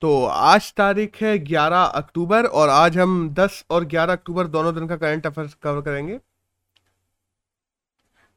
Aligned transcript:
तो 0.00 0.24
आज 0.24 0.72
तारीख 0.72 1.22
है 1.22 1.38
11 1.38 1.84
अक्टूबर 1.84 2.46
और 2.46 2.68
आज 2.68 2.98
हम 2.98 3.28
10 3.34 3.64
और 3.70 3.84
11 3.84 4.12
अक्टूबर 4.12 4.46
दोनों 4.46 4.74
दिन 4.74 4.86
का 4.88 4.96
करंट 4.96 5.26
अफेयर्स 5.26 5.54
कवर 5.54 5.80
करेंगे। 5.80 6.18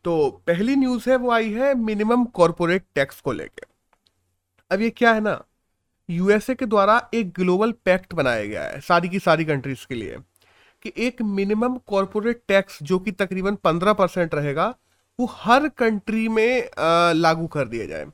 तो 0.06 0.30
पहली 0.48 0.76
न्यूज़ 0.76 1.10
है 1.10 1.16
वो 1.16 1.32
आई 1.32 1.52
है 1.54 1.74
मिनिमम 1.76 2.26
कॉरपोरेट 2.26 2.86
टैक्स 2.96 3.22
को 3.22 3.32
लेके। 3.32 3.66
अब 4.72 4.82
ये 4.82 4.90
क्या 4.90 5.14
है 5.14 5.22
ना? 5.22 5.44
यूएसए 6.10 6.56
के 6.56 6.66
द्वारा 6.66 7.10
एक 7.14 7.32
ग्लोबल 7.34 7.72
पैक्ट 7.72 8.14
बनाया 8.14 8.46
गया 8.46 8.64
है 8.64 8.80
सारी 8.82 9.10
की 9.10 9.20
सारी 9.20 9.46
कंट्रीज़ 9.46 9.86
के 9.90 9.96
लिए 9.96 10.18
कि 10.84 10.94
एक 10.98 11.22
मिनिमम 11.22 11.78
कॉरपोरेट 11.78 12.42
टैक्स 12.48 12.84
जो 12.84 13.00
कि 13.00 13.12
तकरीबन 13.12 13.56
15 13.56 13.94
परसेंट 13.94 14.36
रहेगा 14.36 14.76
वो 15.20 15.26
हर 15.32 15.68
कंट्री 15.70 16.28
में 16.28 16.70
आ, 16.80 17.12
लागू 17.12 17.48
कर 17.48 17.68
दिया 17.68 17.86
जाए। 17.86 18.06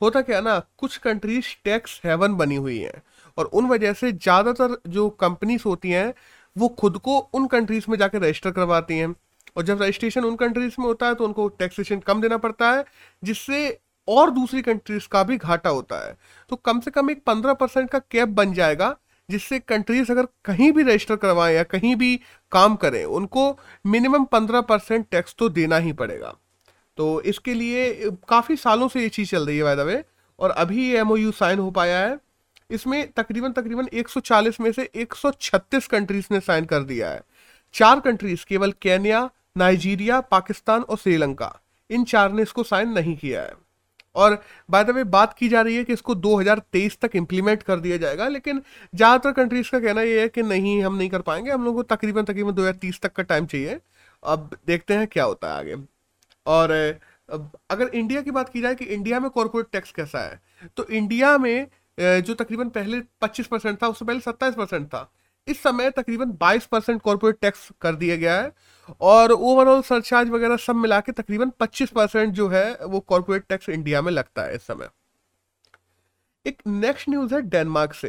होता 0.00 0.20
क्या 0.22 0.40
ना, 0.40 0.58
कुछ 0.78 0.96
कंट्रीज़ 0.96 1.46
टैक्स 1.64 2.00
हेवन 2.04 2.34
बनी 2.36 2.56
हुई 2.56 2.78
हैं 2.78 3.02
और 3.38 3.44
उन 3.46 3.66
वजह 3.66 3.92
से 3.92 4.10
ज़्यादातर 4.12 4.76
जो 4.88 5.08
कंपनीज़ 5.20 5.62
होती 5.66 5.90
हैं, 5.90 6.12
वो 6.56 6.68
खुद 6.70 6.98
को 6.98 7.18
उन 7.34 7.46
कंट्रीज़ 7.46 7.84
में 7.88 7.96
जाकर 7.98 8.22
रजिस्टर 8.22 8.50
करवाती 8.50 8.98
हैं। 8.98 9.14
और 9.56 9.62
जब 9.64 9.82
रजिस्ट्रेशन 9.82 10.24
उन 10.24 10.36
कंट्रीज़ 10.36 10.74
में 10.78 10.86
होता 10.86 11.06
है 11.06 11.14
तो 11.14 11.24
उनको 11.24 11.48
टैक्सेशन 11.50 11.98
कम 12.00 12.20
देना 12.20 12.36
पड़ता 12.38 12.70
है, 12.72 12.84
जिससे 13.22 13.78
और 14.08 14.30
दूसरी 14.30 14.62
कंट्रीज़ 14.62 15.08
का 15.08 15.22
भी 15.22 15.36
घाटा 15.36 15.70
होता 15.70 16.06
है। 16.06 16.16
तो 16.50 16.56
कम 16.56 16.80
से 16.80 16.90
कम 16.90 17.10
एक 17.10 17.22
पंद्रह 17.26 17.54
परसेंट 17.54 17.90
का 17.90 17.98
कैप 18.00 18.28
बन 18.30 18.52
जाएगा, 18.52 18.94
जिससे 19.28 19.58
कंट्रीज़ 19.60 20.12
अगर 20.12 20.26
कहीं 20.44 20.72
भी 20.72 20.82
रजिस्टर 20.82 21.16
करवाएँ 21.16 21.54
या 21.56 21.62
कहीं 21.64 21.94
भी 21.96 22.16
काम 22.52 22.76
करें, 22.76 23.04
उनको 23.04 23.50
मिनिमम 23.86 24.24
पंद्रह 24.24 24.60
परसेंट 24.62 25.06
टैक्स 25.10 25.34
तो 25.38 25.48
देना 25.50 25.76
ही 25.78 25.92
पड़ेगा। 25.94 26.36
तो 26.98 27.20
इसके 27.22 27.54
लिए 27.54 28.10
काफ़ी 28.28 28.56
सालों 28.56 28.88
से 28.88 29.02
ये 29.02 29.08
चीज़ 29.10 29.30
चल 29.30 29.46
रही 29.46 29.56
है 29.56 29.62
वायदा 29.62 29.82
वे 29.82 30.02
और 30.38 30.50
अभी 30.52 30.88
ये 30.90 30.98
एम 31.00 31.30
साइन 31.32 31.58
हो 31.58 31.70
पाया 31.70 31.98
है। 31.98 32.18
इसमें 32.70 33.12
तकरीबन 33.12 33.52
तकरीबन 33.52 33.88
140 33.94 34.60
में 34.60 34.70
से 34.72 34.88
136 34.96 35.86
कंट्रीज़ 35.86 36.26
ने 36.30 36.40
साइन 36.40 36.64
कर 36.64 36.82
दिया 36.84 37.10
है। 37.10 37.22
चार 37.74 38.00
कंट्रीज़ 38.00 38.44
केवल 38.48 38.72
केन्या 38.82 39.28
नाइजीरिया 39.56 40.20
पाकिस्तान 40.22 40.82
और 40.82 40.96
श्रीलंका 40.96 41.52
इन 41.90 42.04
चार 42.04 42.32
ने 42.32 42.42
इसको 42.42 42.62
साइन 42.64 42.88
नहीं 42.90 43.16
किया 43.16 43.42
है। 43.42 43.52
और 44.16 44.38
बाय 44.70 44.84
द 44.84 44.90
वे 44.90 45.04
बात 45.06 45.34
की 45.38 45.48
जा 45.48 45.60
रही 45.62 45.76
है 45.76 45.84
कि 45.84 45.92
इसको 45.92 46.14
2023 46.16 46.98
तक 47.00 47.16
इम्प्लीमेंट 47.16 47.62
कर 47.62 47.80
दिया 47.80 47.96
जाएगा, 47.96 48.28
लेकिन 48.28 48.62
ज़्यादातर 48.94 49.32
कंट्रीज़ 49.32 49.70
का 49.70 49.80
कहना 49.80 50.02
ये 50.02 50.20
है 50.20 50.28
कि 50.28 50.42
नहीं, 50.42 50.82
हम 50.82 50.96
नहीं 50.96 51.08
कर 51.10 51.20
पाएँगे। 51.22 51.50
हम 51.50 51.64
लोग 51.64 51.74
को 51.74 51.82
तकरीबन 51.84 52.24
तकरीबन 52.24 52.52
2030 52.52 53.00
तक 53.02 53.12
का 53.12 53.22
टाइम 53.24 53.46
चाहिए। 53.46 53.78
अब 54.22 54.50
देखते 54.66 54.94
हैं 54.94 55.06
क्या 55.06 55.24
होता 55.24 55.48
है 55.48 55.58
आगे। 55.58 55.74
और 56.46 56.70
अगर 57.70 57.88
इंडिया 57.88 58.22
की 58.22 58.30
बात 58.30 58.48
की 58.48 58.60
जाए 58.60 58.74
कि 58.74 58.84
इंडिया 58.86 59.20
में 59.20 59.28
कॉरपोरेट 59.30 59.66
टैक्स 59.72 59.92
कैसा 59.92 60.18
है 60.20 60.40
तो 60.76 60.86
इंडिया 60.88 61.36
में 61.38 61.66
जो 61.98 62.34
तकरीबन 62.34 62.68
पहले 62.70 63.00
25 63.22 63.46
परसेंट 63.46 63.82
था, 63.82 63.88
उससे 63.88 64.04
पहले 64.04 64.20
27 64.20 64.54
परसेंट 64.54 64.86
था। 64.86 65.10
इस 65.46 65.62
समय 65.62 65.90
तकरीबन 65.90 66.30
22 66.34 66.66
परसेंट 66.66 67.00
कॉरपोरेट 67.02 67.36
टैक्स 67.40 67.68
कर 67.80 67.94
दिया 67.94 68.16
गया 68.16 68.34
है 68.34 68.52
और 69.02 69.32
ओवरऑल 69.32 69.82
सरचार्ज 69.82 70.30
वगैरह 70.30 70.56
सब 70.58 70.76
मिला 70.76 71.00
के 71.00 71.12
तकरीबन 71.12 71.50
25 71.60 71.90
परसेंट 71.90 72.32
जो 72.34 72.48
है, 72.48 72.76
वो 72.76 73.00
कॉरपोरेट 73.00 73.44
टैक्स 73.48 73.68
इंडिया 73.68 74.02
में 74.02 74.12
लगता 74.12 74.42
है 74.42 74.54
इस 74.54 74.62
समय। 74.62 74.88
एक 76.46 76.62
नेक्स्ट 76.66 77.08
न्यूज़ 77.08 77.34
है 77.34 77.40
डेनमार्क 77.42 77.94
से, 77.94 78.08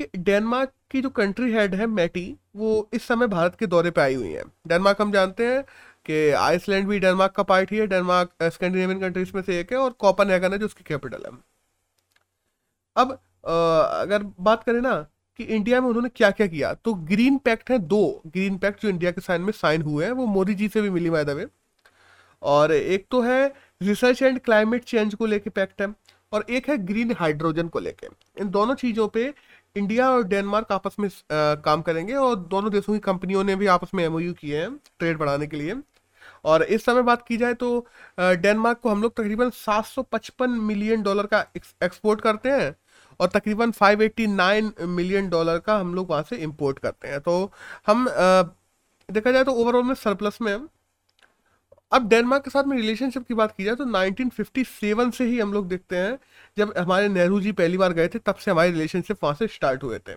कि 0.00 0.08
डेनमार्क 0.18 0.72
की 0.90 1.00
जो 1.02 1.10
कंट्री 1.10 1.52
हेड 1.52 1.74
है 1.74 1.86
मैटी 1.88 2.34
वो 2.56 2.88
इस 2.94 3.06
समय 3.06 3.26
भारत 3.28 3.56
के 3.58 3.66
दौरे 3.66 3.90
पर 3.90 4.02
आई 4.02 4.14
हुई 4.14 4.30
है। 4.30 4.44
डेनमार्क 4.68 5.00
हम 5.00 5.12
जानते 5.12 5.46
हैं 5.46 5.64
कि 6.06 6.30
आइसलैंड 6.32 6.88
भी 6.88 6.98
डेनमार्क 6.98 7.32
का 7.32 7.42
पार्ट 7.44 7.72
ही 7.72 7.78
है 7.78 7.86
डेनमार्क 7.86 8.42
स्कैंडिनेवियन 8.44 9.00
कंट्रीज़ 9.00 9.32
में 9.34 9.42
से 9.42 9.58
एक 9.60 9.72
है 9.72 9.78
और 9.78 9.90
कॉपन 10.00 10.30
है 10.30 10.58
जो 10.58 10.66
उसकी 10.66 10.84
कैपिटल 10.86 11.24
है। 11.26 11.32
अब 12.96 13.18
अगर 13.44 14.22
बात 14.40 14.64
करें 14.64 14.80
ना 14.80 14.94
कि 15.38 15.44
इंडिया 15.46 15.80
में 15.80 15.88
उन्होंने 15.88 16.08
क्या 16.08 16.30
क्या 16.30 16.46
किया 16.46 16.72
तो 16.74 16.94
ग्रीन 16.94 17.36
पैक्ट 17.38 17.70
है 17.70 17.78
दो। 17.78 18.22
ग्रीन 18.26 18.56
पैक्ट 18.58 18.82
जो 18.82 18.88
इंडिया 18.88 19.10
के 19.10 19.20
साइन 19.20 19.42
में 19.42 19.52
साइन 19.52 19.82
हुए 19.82 20.04
हैं 20.04 20.12
वो 20.12 20.26
मोदी 20.28 20.54
जी 20.54 20.68
से 20.68 20.82
भी 20.82 20.90
मिली 20.90 21.08
वायदा 21.08 21.32
वे 21.32 21.46
और 22.42 22.72
एक 22.72 23.06
तो 23.10 23.20
है 23.22 23.46
रिसर्च 23.82 24.22
एंड 24.22 24.38
क्लाइमेट 24.40 24.84
चेंज 24.84 25.14
को 25.14 25.26
लेके 25.26 25.50
पैक्ट 25.50 25.82
है 25.82 25.88
और 26.32 26.44
एक 26.50 26.68
है 26.68 26.76
ग्रीन 26.78 27.14
हाइड्रोजन 27.18 27.68
को 27.68 27.78
लेके। 27.78 28.06
इन 28.40 28.50
दोनों 28.50 28.74
चीज़ों 28.74 29.08
पे 29.08 29.32
इंडिया 29.76 30.10
और 30.10 30.22
डेनमार्क 30.24 30.72
आपस 30.72 30.96
में 31.00 31.08
आ, 31.08 31.54
काम 31.56 31.82
करेंगे 31.82 32.14
और 32.14 32.36
दोनों 32.36 32.70
देशों 32.72 32.92
की 32.92 32.98
कंपनियों 33.00 33.44
ने 33.44 33.56
भी 33.56 33.66
आपस 33.66 33.90
में 33.94 34.04
एमओयू 34.04 34.32
किए 34.34 34.60
हैं 34.60 34.76
ट्रेड 34.98 35.18
बढ़ाने 35.18 35.46
के 35.46 35.56
लिए। 35.56 35.74
और 36.44 36.62
इस 36.64 36.84
समय 36.84 37.02
बात 37.02 37.26
की 37.26 37.36
जाए 37.36 37.54
तो 37.54 37.86
डेनमार्क 38.18 38.78
को 38.78 38.88
हम 38.88 39.02
लोग 39.02 39.16
तकरीबन 39.16 39.50
755 39.58 40.58
मिलियन 40.60 41.02
डॉलर 41.02 41.26
का 41.26 41.44
एक्सपोर्ट 41.56 42.20
करते 42.20 42.50
हैं 42.50 42.74
और 43.20 43.28
तकरीबन 43.28 43.70
589 43.72 44.86
मिलियन 44.88 45.28
डॉलर 45.30 45.58
का 45.58 45.76
हम 45.78 45.94
लोग 45.94 46.10
वहाँ 46.10 46.22
से 46.22 46.36
इम्पोर्ट 46.38 46.78
करते 46.78 47.08
हैं। 47.08 47.20
तो 47.20 47.52
हम 47.86 48.06
देखा 49.08 49.32
जाए 49.32 49.44
तो 49.44 49.52
ओवरऑल 49.52 49.84
में 49.84 49.94
सरप्लस 49.94 50.38
में 50.42 50.56
अब 51.92 52.08
डेनमार्क 52.08 52.44
के 52.44 52.50
साथ 52.50 52.64
में 52.64 52.76
रिलेशनशिप 52.76 53.26
की 53.28 53.34
बात 53.34 53.54
की 53.56 53.64
जाए 53.64 53.74
तो 53.76 53.84
1957 53.86 55.10
से 55.12 55.24
ही 55.24 55.38
हम 55.40 55.52
लोग 55.52 55.68
देखते 55.68 55.96
हैं। 55.96 56.18
जब 56.56 56.72
हमारे 56.78 57.08
नेहरू 57.08 57.40
जी 57.40 57.52
पहली 57.52 57.78
बार 57.78 57.92
गए 57.92 58.08
थे, 58.08 58.18
तब 58.18 58.34
से 58.34 58.50
हमारे 58.50 58.70
रिलेशनशिप 58.70 59.24
वहाँ 59.24 59.34
से 59.34 59.46
स्टार्ट 59.48 59.82
हुए 59.82 59.98
थे। 59.98 60.14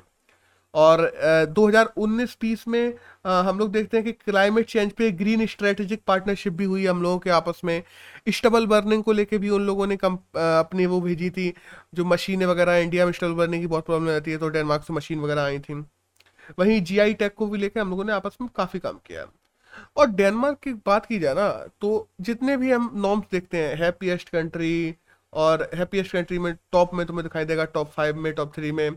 और 0.76 1.02
दो 1.50 1.68
हज़ार 1.68 1.92
उन्नीस 1.98 2.36
बीस 2.42 2.68
में 2.68 2.94
आ, 3.26 3.42
हम 3.42 3.60
लोग 3.60 3.72
देखते 3.72 3.98
हैं 3.98 4.04
कि 4.06 4.12
क्लाइमेट 4.12 4.66
चेंज 4.68 4.92
पे 4.94 5.10
ग्रीन 5.14 5.46
स्ट्रेटेजिक 5.48 6.02
पार्टनरशिप 6.08 6.54
भी 6.54 6.66
हुई 6.66 6.86
हम 6.86 7.02
लोगों 7.04 7.20
के 7.20 7.30
आपस 7.32 7.62
में। 7.66 7.82
स्टबल 8.30 8.66
बर्निंग 8.68 9.04
को 9.04 9.12
लेके 9.14 9.38
भी 9.38 9.50
उन 9.50 9.66
लोगों 9.66 9.88
ने 9.88 9.98
कम 9.98 10.16
अपनी 10.36 10.86
वो 10.86 11.00
भेजी 11.02 11.30
थी 11.30 11.54
जो 11.96 12.06
मशीनें 12.06 12.46
वगैरह 12.46 12.78
इंडिया 12.78 13.06
में 13.06 13.12
स्टबल 13.12 13.34
बर्निंग 13.36 13.64
की 13.64 13.68
बहुत 13.68 13.86
प्रॉब्लम 13.86 14.10
रहती 14.10 14.32
है 14.32 14.38
तो 14.38 14.50
डेनमार्क 14.50 14.84
से 14.84 14.94
मशीन 14.94 15.20
वगैरह 15.20 15.42
आई 15.44 15.60
थी। 15.60 15.74
वहीं 16.60 16.82
जीआई 16.84 17.14
टेक 17.16 17.34
को 17.34 17.48
भी 17.48 17.58
लेकर 17.58 17.80
हम 17.80 17.90
लोगों 17.90 18.04
ने 18.06 18.14
आपस 18.14 18.38
में 18.42 18.50
काफ़ी 18.56 18.80
काम 18.80 19.00
किया। 19.08 19.26
और 19.98 20.08
डेनमार्क 20.12 20.58
की 20.64 20.74
बात 20.86 21.06
की 21.06 21.20
जाए 21.20 21.34
ना 21.36 21.50
तो 21.82 22.08
जितने 22.22 22.58
भी 22.58 22.72
हम 22.72 22.92
नॉर्म्स 22.98 23.26
देखते 23.32 23.58
हैं 23.58 23.76
हैप्पीएस्ट 23.78 24.30
कंट्री 24.30 24.96
और 25.36 25.70
हैप्पीएस्ट 25.76 26.12
कंट्री 26.12 26.40
में 26.40 26.54
टॉप 26.72 26.94
में 26.94 27.06
तुम्हें 27.06 27.24
दिखाई 27.24 27.46
देगा 27.46 27.66
टॉप 27.66 27.92
फाइव 27.92 28.16
में 28.16 28.34
टॉप 28.34 28.56
थ्री 28.56 28.72
में। 28.72 28.92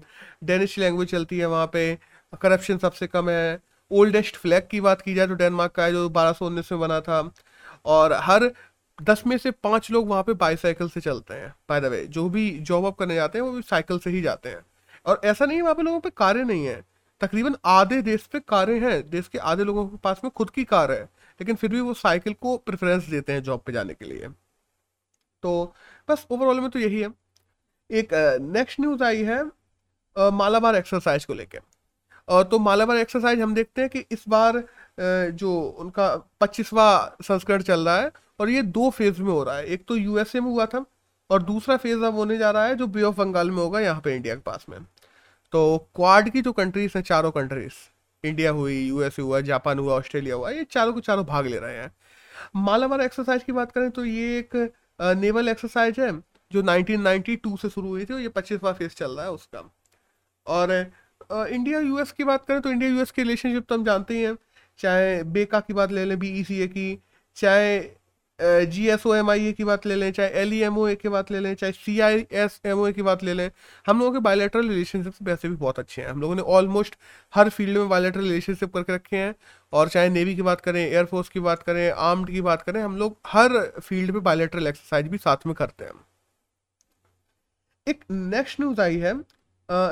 डेनिश 0.44 0.78
लैंग्वेज 0.78 1.10
चलती 1.10 1.38
है 1.38 1.46
वहाँ 1.46 1.66
पे। 1.66 1.98
करप्शन 2.42 2.78
सबसे 2.78 3.06
कम 3.06 3.30
है। 3.30 3.60
ओल्डेस्ट 3.90 4.36
फ्लैग 4.36 4.68
की 4.70 4.80
बात 4.80 5.02
की 5.02 5.14
जाए 5.14 5.26
तो 5.26 5.34
डेनमार्क 5.34 5.72
का 5.72 5.84
है, 5.84 5.92
जो 5.92 6.08
बारह 6.08 6.32
सौ 6.32 6.46
उन्नीस 6.46 6.72
में 6.72 6.80
बना 6.80 7.00
था। 7.00 7.32
और 7.84 8.12
हर 8.12 8.50
दस 9.02 9.22
में 9.26 9.38
से 9.38 9.50
पाँच 9.50 9.90
लोग 9.90 10.08
वहाँ 10.08 10.22
पे 10.22 10.32
बाईसाइकिल 10.32 10.88
से 10.88 11.00
चलते 11.00 11.34
हैं 11.34 11.54
बाय 11.68 11.80
द 11.80 11.84
वे 11.84 12.06
जो 12.06 12.28
भी 12.28 12.50
जॉब 12.50 12.86
अप 12.86 12.96
करने 12.96 13.14
जाते 13.14 13.38
हैं, 13.38 13.44
वो 13.44 13.52
भी 13.52 13.62
साइकिल 13.62 13.98
से 13.98 14.10
ही 14.10 14.20
जाते 14.22 14.48
हैं। 14.48 14.60
और 15.06 15.20
ऐसा 15.24 15.46
नहीं 15.46 15.56
है, 15.56 15.62
वहाँ 15.62 15.74
पे 15.74 15.82
लोगों 15.82 16.00
पे 16.00 16.10
कारें 16.10 16.44
नहीं 16.44 16.66
है। 16.66 16.84
तकरीबन 17.20 17.56
आधे 17.64 18.02
देश 18.02 18.22
पे 18.22 18.40
कारें 18.40 18.80
हैं। 18.80 19.10
देश 19.10 19.28
के 19.28 19.38
आधे 19.38 19.64
लोगों 19.64 19.88
के 19.88 19.96
पास 19.96 20.20
में 20.24 20.30
खुद 20.30 20.50
की 20.50 20.64
कार 20.64 20.92
है। 20.92 21.02
लेकिन 21.40 21.54
फिर 21.56 21.70
भी 21.70 21.80
वो 21.80 21.94
साइकिल 21.94 22.32
को 22.32 22.56
प्रेफरेंस 22.56 23.04
देते 23.04 23.32
हैं 23.32 23.42
जॉब 23.42 23.60
पे 23.66 23.72
जाने 23.72 23.94
के 23.94 24.04
लिए। 24.04 24.28
तो 25.42 25.74
बस 26.08 26.26
ओवरऑल 26.30 26.60
में 26.60 26.68
तो 26.70 26.78
यही 26.78 27.00
है। 27.00 27.08
एक 27.90 28.14
नेक्स्ट 28.52 28.80
न्यूज़ 28.80 29.02
आई 29.04 29.22
है 29.24 29.42
मालाबार 30.16 30.76
एक्सरसाइज 30.76 31.24
को 31.24 31.34
लेके। 31.34 31.58
तो 32.44 32.58
मालाबार 32.58 32.96
एक्सरसाइज 32.96 33.40
हम 33.40 33.54
देखते 33.54 33.80
हैं 33.80 33.90
कि 33.90 34.04
इस 34.12 34.24
बार 34.28 34.62
जो 35.32 35.58
उनका 35.78 36.14
पच्चीसवा 36.40 37.16
संस्करण 37.22 37.62
चल 37.62 37.88
रहा 37.88 38.00
है 38.00 38.10
और 38.40 38.50
ये 38.50 38.62
दो 38.62 38.90
फ़ेज़ 38.90 39.20
में 39.22 39.30
हो 39.32 39.42
रहा 39.44 39.56
है। 39.56 39.66
एक 39.66 39.84
तो 39.88 39.96
यूएसए 39.96 40.40
में 40.40 40.50
हुआ 40.50 40.66
था 40.66 40.84
और 41.30 41.42
दूसरा 41.42 41.76
फ़ेज़ 41.76 42.04
अब 42.04 42.14
होने 42.14 42.38
जा 42.38 42.50
रहा 42.50 42.64
है 42.64 42.74
जो 42.74 42.86
बे 42.86 43.02
ऑफ़ 43.02 43.16
बंगाल 43.16 43.50
में 43.50 43.56
होगा, 43.56 43.80
यहाँ 43.80 44.00
पे 44.00 44.14
इंडिया 44.16 44.34
के 44.34 44.40
पास 44.42 44.66
में। 44.68 44.78
तो 45.52 45.88
क्वाड 45.96 46.28
की 46.30 46.42
जो 46.42 46.52
कंट्रीज़ 46.52 46.92
हैं, 46.96 47.02
चारों 47.02 47.30
कंट्रीज़ 47.30 47.74
इंडिया 48.24 48.50
हुई 48.50 48.80
यूएसए 48.80 49.22
हुआ 49.22 49.40
जापान 49.42 49.78
हुआ 49.78 49.94
ऑस्ट्रेलिया 49.94 50.34
हुआ, 50.34 50.50
ये 50.50 50.64
चारों 50.64 50.92
को 50.92 51.00
चारों 51.00 51.24
भाग 51.26 51.46
ले 51.46 51.58
रहे 51.58 51.76
हैं। 51.76 51.92
मालाबार 52.56 53.00
एक्सरसाइज 53.00 53.42
की 53.42 53.52
बात 53.52 53.72
करें 53.72 53.90
तो 53.90 54.04
ये 54.04 54.38
एक 54.38 54.56
नेवल 55.00 55.48
एक्सरसाइज 55.48 56.00
है, 56.00 56.10
जो 56.50 56.62
1992 56.62 57.56
से 57.56 57.68
शुरू 57.70 57.88
हुई 57.88 58.04
थी 58.04 58.14
और 58.14 58.20
ये 58.20 58.28
पच्चीसवा 58.30 58.72
फ़ेज़ 58.72 58.92
चल 58.92 59.10
रहा 59.12 59.24
है 59.24 59.32
उसका। 59.32 59.62
और 60.46 60.72
इंडिया 61.30 61.80
यूएस 61.80 62.12
की 62.12 62.24
बात 62.24 62.44
करें 62.46 62.60
तो 62.60 62.70
इंडिया 62.70 62.90
यूएस 62.90 63.10
की 63.10 63.22
रिलेशनशिप 63.22 63.66
तो 63.68 63.74
हम 63.74 63.84
जानते 63.84 64.14
ही 64.14 64.22
हैं, 64.22 64.36
चाहे 64.78 65.22
बेका 65.24 65.60
की 65.60 65.72
बात 65.72 65.92
ले 65.92 66.04
लें 66.04 66.18
बी 66.18 66.28
ई 66.40 66.66
की, 66.68 66.98
चाहे 67.36 67.78
जी 68.40 68.86
एस 68.88 69.06
ओ 69.06 69.14
एम 69.14 69.30
आई 69.30 69.46
ए 69.46 69.52
की 69.52 69.64
बात 69.64 69.86
ले 69.86 69.94
लें, 69.94 70.10
चाहे 70.12 70.28
एल 70.40 70.52
ई 70.54 70.58
एम 70.62 70.76
ओ 70.78 70.86
ए 70.88 70.94
की 70.96 71.08
बात 71.08 71.30
ले 71.30 71.40
लें, 71.40 71.54
चाहे 71.54 71.72
सी 71.72 71.98
आई 72.00 72.26
एस 72.34 72.60
एम 72.66 72.78
ओ 72.78 72.86
ए 72.86 72.92
की 72.92 73.02
बात 73.02 73.22
ले 73.24 73.34
लें, 73.34 73.50
हम 73.86 73.98
लोगों 73.98 74.12
के 74.12 74.18
बायोलेटरल 74.20 74.68
रिलेशनशिप 74.68 75.14
वैसे 75.22 75.48
भी 75.48 75.56
बहुत 75.56 75.78
अच्छे 75.78 76.02
हैं। 76.02 76.08
हम 76.08 76.20
लोगों 76.20 76.34
ने 76.34 76.42
ऑलमोस्ट 76.42 76.96
हर 77.34 77.48
फ़ील्ड 77.50 77.78
में 77.78 77.88
बायोलेटरल 77.88 78.22
रिलेशनशिप 78.22 78.74
करके 78.74 78.94
रखे 78.94 79.16
हैं। 79.16 79.34
और 79.72 79.88
चाहे 79.88 80.08
नेवी 80.10 80.34
की 80.36 80.42
बात 80.42 80.60
करें 80.60 80.80
एयरफोर्स 80.80 81.28
की 81.28 81.40
बात 81.40 81.62
करें 81.62 81.90
आर्म्ड 81.90 82.30
की 82.30 82.40
बात 82.42 82.62
करें, 82.62 82.80
हम 82.82 82.96
लोग 82.96 83.16
हर 83.26 83.58
फ़ील्ड 83.80 84.10
में 84.10 84.22
बायोलेटरल 84.22 84.66
एक्सरसाइज 84.66 85.08
भी 85.08 85.18
साथ 85.18 85.46
में 85.46 85.54
करते 85.54 85.84
हैं। 85.84 85.92
एक 87.86 88.04
नेक्स्ट 88.10 88.60
न्यूज़ 88.60 88.80
आई 88.80 88.96
है 88.98 89.14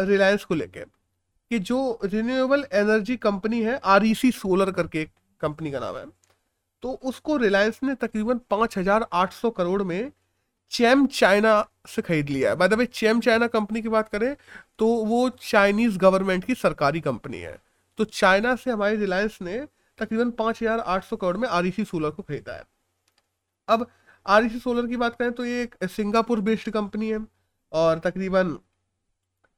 रिलायंस 0.06 0.44
को 0.44 0.54
लेके, 0.54 0.81
कि 0.81 1.58
जो 1.60 1.98
रिन्यूएबल 2.04 2.64
एनर्जी 2.75 3.16
कंपनी 3.19 3.62
है 3.62 3.78
आरईसी 3.87 4.31
सोलर 4.32 4.70
करके 4.72 5.00
एक 5.00 5.10
कंपनी 5.40 5.70
का 5.70 5.81
नाम 5.81 5.96
है। 5.96 6.04
तो 6.87 6.93
उसको 7.05 7.37
रिलायंस 7.37 7.79
ने 7.83 7.94
तकरीबन 7.97 8.41
पाँच 8.50 8.77
हज़ार 8.79 9.06
आठ 9.12 9.33
सौ 9.33 9.50
करोड़ 9.53 9.83
में 9.83 10.12
चैम 10.73 11.06
चाइना 11.09 11.55
से 11.88 12.03
खरीद 12.03 12.29
लिया 12.29 12.50
है। 12.50 12.56
बाय 12.56 12.69
द 12.69 12.85
चैम 12.85 13.21
चाइना 13.21 13.47
कंपनी 13.49 13.81
की 13.83 13.88
बात 13.88 14.09
करें 14.09 14.35
तो 14.79 14.87
वो 15.06 15.29
चाइनीज़ 15.43 15.97
गवर्नमेंट 15.99 16.44
की 16.44 16.55
सरकारी 16.55 17.00
कंपनी 17.00 17.38
है। 17.38 17.56
तो 17.99 18.05
चाइना 18.05 18.55
से 18.56 18.71
हमारी 18.71 18.97
रिलायंस 18.97 19.38
ने 19.43 19.59
तकरीबन 19.99 20.31
पाँच 20.33 20.62
हज़ार 20.62 20.81
आठ 20.87 21.05
सौ 21.05 21.17
करोड़ 21.17 21.37
में 21.37 21.49
आर 21.49 21.71
सोलर 21.81 22.11
को 22.11 22.23
खरीदा 22.23 22.53
है। 22.53 22.62
अब 23.69 23.87
आर 24.27 24.49
सोलर 24.59 24.87
की 24.87 24.97
बात 24.97 25.17
करें 25.17 25.32
तो 25.32 25.44
ये 25.44 25.62
एक 25.62 25.75
सिंगापुर 25.91 26.41
बेस्ड 26.43 26.71
कंपनी 26.71 27.11
है 27.11 27.19
और 27.73 27.99
तकरीबन 27.99 28.56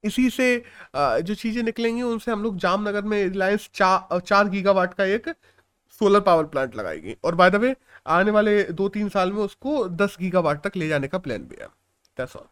इसी 0.05 0.29
से 0.31 0.49
जो 0.97 1.35
चीज़ें 1.37 1.63
निकलेंगी, 1.63 2.03
उनसे 2.05 2.31
हम 2.31 2.43
लोग 2.43 2.57
जामनगर 2.59 3.03
में 3.05 3.23
रिलायंस 3.23 3.69
चार 3.75 4.21
चार 4.21 4.49
गीगावाट 4.49 4.95
का 4.95 5.05
एक 5.07 5.29
सोलर 5.91 6.21
पावर 6.21 6.45
प्लांट 6.45 6.77
लगाएगी। 6.77 7.17
और 7.25 7.35
बाय 7.35 7.51
द 7.51 7.55
वे 7.55 7.77
आने 8.07 8.31
वाले 8.31 8.63
दो 8.65 8.89
तीन 8.89 9.09
साल 9.09 9.33
में 9.33 9.43
उसको 9.43 9.89
दस 9.89 10.17
गीगावाट 10.21 10.67
तक 10.67 10.77
ले 10.77 10.89
जाने 10.89 11.09
का 11.09 11.19
प्लान 11.19 11.39
भी 11.39 11.57
है। 11.61 11.67
दैट्स 12.19 12.37
ऑल 12.37 12.47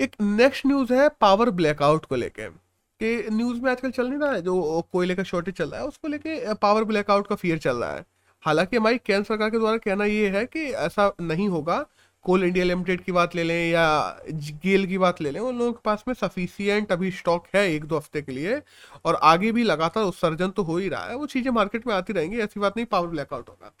एक 0.00 0.16
नेक्स्ट 0.20 0.66
न्यूज़ 0.66 0.92
है 0.92 1.08
पावर 1.08 1.50
ब्लैकआउट 1.50 2.04
को 2.04 2.14
लेके। 2.14 2.64
कि 3.00 3.28
न्यूज़ 3.32 3.60
में 3.60 3.70
आजकल 3.70 3.90
चल 3.90 4.08
नहीं 4.08 4.20
रहा 4.20 4.32
है? 4.32 4.42
जो 4.42 4.88
कोयले 4.92 5.14
का 5.14 5.22
शॉर्टेज 5.22 5.54
चल 5.54 5.70
रहा 5.70 5.80
है, 5.80 5.86
उसको 5.86 6.08
लेके 6.08 6.54
पावर 6.54 6.84
ब्लैकआउट 6.84 7.26
का 7.26 7.34
फियर 7.34 7.58
चल 7.58 7.76
रहा 7.76 7.94
है। 7.94 8.04
हालाँकि 8.40 8.76
हमारी 8.76 8.98
केंद्र 8.98 9.24
सरकार 9.24 9.50
के 9.50 9.58
द्वारा 9.58 9.76
कहना 9.76 10.04
यह 10.04 10.32
है 10.32 10.46
कि 10.46 10.64
ऐसा 10.64 11.12
नहीं 11.20 11.48
होगा। 11.48 11.86
कोल 12.24 12.44
इंडिया 12.44 12.64
लिमिटेड 12.64 13.00
की 13.04 13.12
बात 13.12 13.34
ले 13.36 13.42
लें 13.42 13.70
या 13.70 13.84
गेल 14.64 14.86
की 14.86 14.98
बात 14.98 15.20
ले 15.20 15.30
लें, 15.30 15.40
उन 15.40 15.58
लोगों 15.58 15.72
के 15.72 15.80
पास 15.84 16.04
में 16.08 16.14
सफिशियंट 16.16 16.92
अभी 16.92 17.10
स्टॉक 17.12 17.46
है 17.54 17.66
एक 17.72 17.84
दो 17.84 17.96
हफ़्ते 17.96 18.22
के 18.22 18.32
लिए 18.32 18.60
और 19.04 19.14
आगे 19.24 19.52
भी 19.52 19.64
लगातार 19.64 20.04
उत्सर्जन 20.04 20.50
तो 20.50 20.62
हो 20.62 20.76
ही 20.78 20.88
रहा 20.88 21.06
है, 21.06 21.16
वो 21.16 21.26
चीज़ें 21.28 21.50
मार्केट 21.52 21.86
में 21.86 21.94
आती 21.94 22.12
रहेंगी, 22.12 22.38
ऐसी 22.40 22.60
बात 22.60 22.76
नहीं 22.76 22.86
पावर 22.86 23.08
ब्लैकआउट 23.08 23.48
होगा। 23.50 23.72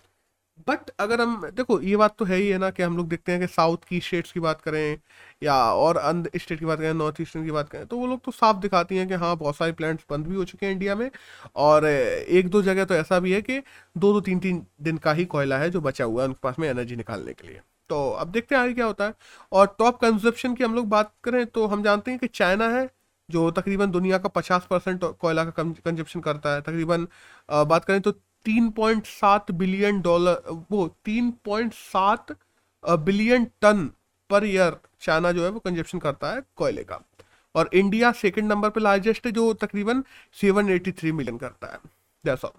बट 0.68 0.90
अगर 1.00 1.20
हम, 1.20 1.44
देखो, 1.46 1.80
ये 1.80 1.96
बात 1.96 2.14
तो 2.18 2.24
है 2.24 2.36
ही 2.36 2.48
है 2.48 2.58
ना 2.58 2.68
कि 2.70 2.82
हम 2.82 2.96
लोग 2.96 3.08
देखते 3.08 3.32
हैं 3.32 3.40
कि 3.40 3.46
साउथ 3.46 3.84
की 3.88 4.00
स्टेट्स 4.00 4.32
की 4.32 4.40
बात 4.40 4.60
करें 4.60 4.98
या 5.42 5.54
और 5.74 5.96
अन्य 5.98 6.38
स्टेट 6.38 6.58
की 6.60 6.66
बात 6.66 6.78
करें 6.78 6.94
नॉर्थ 6.94 7.20
ईस्टर्न 7.20 7.44
की 7.44 7.50
बात 7.50 7.68
करें 7.68 7.86
तो 7.86 7.96
वो 7.98 8.06
लोग 8.06 8.20
तो 8.24 8.32
साफ़ 8.32 8.56
दिखाती 8.58 8.96
हैं 8.96 9.08
कि 9.08 9.14
हाँ 9.16 9.36
बहुत 9.36 9.56
सारे 9.56 9.72
प्लांट्स 9.72 10.04
बंद 10.10 10.26
भी 10.26 10.36
हो 10.36 10.44
चुके 10.44 10.66
हैं 10.66 10.72
इंडिया 10.72 10.94
में 10.94 11.10
और 11.58 11.86
एक 11.86 12.48
दो 12.48 12.62
जगह 12.62 12.84
तो 12.84 12.94
ऐसा 12.94 13.18
भी 13.20 13.32
है 13.32 13.42
कि 13.42 13.58
दो 13.98 14.12
दो 14.12 14.20
तीन 14.20 14.38
तीन 14.40 14.64
दिन 14.82 14.98
का 14.98 15.12
ही 15.12 15.24
कोयला 15.26 15.58
है 15.58 15.70
जो 15.70 15.80
बचा 15.80 16.04
हुआ 16.04 16.22
है 16.22 16.28
उनके 16.28 16.40
पास 16.42 16.58
में 16.58 16.68
एनर्जी 16.68 16.96
निकालने 16.96 17.32
के 17.32 17.48
लिए। 17.48 17.60
तो 17.90 18.10
अब 18.10 18.30
देखते 18.32 18.54
हैं 18.54 18.62
आगे 18.62 18.72
क्या 18.74 18.86
होता 18.86 19.04
है। 19.04 19.14
और 19.52 19.74
टॉप 19.78 20.00
कंजप्शन 20.00 20.54
की 20.54 20.64
हम 20.64 20.74
लोग 20.74 20.88
बात 20.88 21.12
करें 21.24 21.44
तो 21.46 21.66
हम 21.66 21.82
जानते 21.82 22.10
हैं 22.10 22.20
कि 22.20 22.26
चाइना 22.28 22.68
है, 22.68 22.88
जो 23.28 23.50
तकरीबन 23.52 23.90
दुनिया 23.90 24.18
का 24.18 24.28
पचास 24.30 24.66
परसेंट 24.70 25.04
कोयला 25.04 25.44
का 25.44 25.62
कंजप्शन 25.84 26.20
करता 26.20 26.54
है। 26.54 26.60
तकरीबन 26.62 27.06
बात 27.48 27.84
करें 27.84 28.00
तो 28.00 28.12
तीन 28.12 28.70
पॉइंट 28.70 29.06
सात 29.06 29.50
बिलियन 29.52 30.00
डॉलर 30.02 30.42
वो 30.70 30.86
तीन 31.04 31.30
पॉइंट 31.44 31.72
सात 31.74 32.36
billion 32.84 33.44
ton 33.62 33.90
per 34.30 34.44
year 34.46 34.76
China 35.00 35.32
जो 35.32 35.44
है 35.44 35.50
वो 35.50 35.60
कंजप्शन 35.60 35.98
करता 35.98 36.32
है 36.32 36.42
कोयले 36.56 36.84
का। 36.84 37.00
और 37.54 37.70
इंडिया 37.74 38.10
सेकंड 38.12 38.52
नंबर 38.52 38.70
पे 38.70 38.80
लार्जेस्ट 38.80 39.26
है, 39.26 39.32
जो 39.32 39.52
तकरीबन 39.54 40.04
सेवन 40.40 40.70
एटी 40.70 40.92
थ्री 40.92 41.12
मिलियन 41.12 41.38
करता 41.38 41.66
है। 41.66 41.78
ऑल 42.24 42.50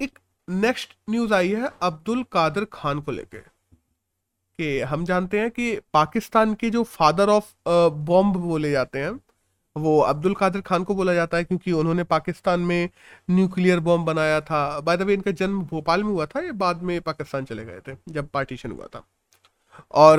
एक 0.00 0.18
नेक्स्ट 0.48 0.96
न्यूज़ 1.10 1.34
आई 1.34 1.48
है 1.50 1.70
अब्दुल 1.82 2.22
कादर 2.32 2.64
खान 2.72 3.00
को 3.00 3.12
लेके। 3.12 3.38
कि 4.58 4.78
हम 4.80 5.04
जानते 5.04 5.40
हैं 5.40 5.50
कि 5.50 5.74
पाकिस्तान 5.94 6.54
के 6.54 6.70
जो 6.70 6.82
फादर 6.84 7.28
ऑफ़ 7.28 7.52
बॉम्ब 7.68 8.36
बोले 8.36 8.70
जाते 8.70 8.98
हैं, 8.98 9.10
वो 9.76 9.98
अब्दुल 10.00 10.34
कादिर 10.34 10.60
खान 10.62 10.84
को 10.84 10.94
बोला 10.94 11.14
जाता 11.14 11.36
है 11.36 11.44
क्योंकि 11.44 11.72
उन्होंने 11.72 12.04
पाकिस्तान 12.04 12.60
में 12.60 12.88
न्यूक्लियर 13.30 13.80
बॉम्ब 13.80 14.06
बनाया 14.06 14.40
था। 14.40 14.80
बाय 14.80 14.96
द 14.96 15.02
वे 15.02 15.14
इनका 15.14 15.30
जन्म 15.30 15.62
भोपाल 15.62 16.04
में 16.04 16.10
हुआ 16.10 16.26
था, 16.26 16.40
ये 16.40 16.52
बाद 16.52 16.82
में 16.82 17.00
पाकिस्तान 17.00 17.44
चले 17.44 17.64
गए 17.64 17.80
थे, 17.88 17.96
जब 18.08 18.28
पार्टीशन 18.28 18.70
हुआ 18.70 18.86
था। 18.86 19.04
और 19.92 20.18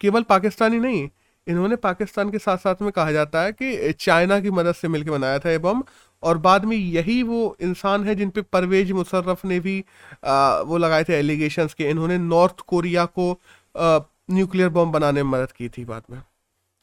केवल 0.00 0.22
पाकिस्तानी 0.22 0.78
नहीं, 0.78 1.08
इन्होंने 1.46 1.76
पाकिस्तान 1.76 2.30
के 2.30 2.38
साथ 2.38 2.58
साथ 2.58 2.82
में 2.82 2.90
कहा 2.92 3.12
जाता 3.12 3.42
है 3.42 3.52
कि 3.52 3.92
चाइना 3.92 4.38
की 4.40 4.50
मदद 4.50 4.74
से 4.74 4.88
मिलकर 4.88 5.10
बनाया 5.10 5.38
था 5.38 5.50
ये 5.50 5.58
बम 5.58 5.82
और 6.24 6.38
बाद 6.38 6.64
में 6.64 6.76
यही 6.76 7.22
वो 7.22 7.56
इंसान 7.62 8.04
है 8.04 8.14
जिन 8.14 8.30
पे 8.30 8.42
परवेज 8.52 8.92
मुशर्रफ 8.92 9.44
ने 9.44 9.60
भी 9.60 9.84
आ, 10.24 10.60
वो 10.60 10.78
लगाए 10.78 11.04
थे 11.04 11.14
एलिगेशंस 11.14 11.74
के। 11.74 11.88
इन्होंने 11.90 12.18
नॉर्थ 12.18 12.60
कोरिया 12.66 13.04
को 13.18 13.30
न्यूक्लियर 13.74 14.68
बम 14.68 14.92
बनाने 14.92 15.22
में 15.22 15.30
मदद 15.30 15.52
की 15.52 15.68
थी 15.68 15.84
बाद 15.84 16.02
में। 16.10 16.22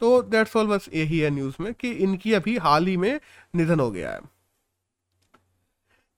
तो 0.02 0.22
दैट्स 0.24 0.56
ऑल 0.56 0.68
बस 0.68 0.90
यही 0.94 1.20
है 1.20 1.30
न्यूज़ 1.30 1.56
में 1.62 1.74
कि 1.74 1.92
इनकी 2.04 2.34
अभी 2.34 2.58
हाल 2.58 2.88
ही 2.88 2.96
में 2.98 3.20
निधन 3.56 3.80
हो 3.80 3.90
गया 3.92 4.12
है। 4.12 4.20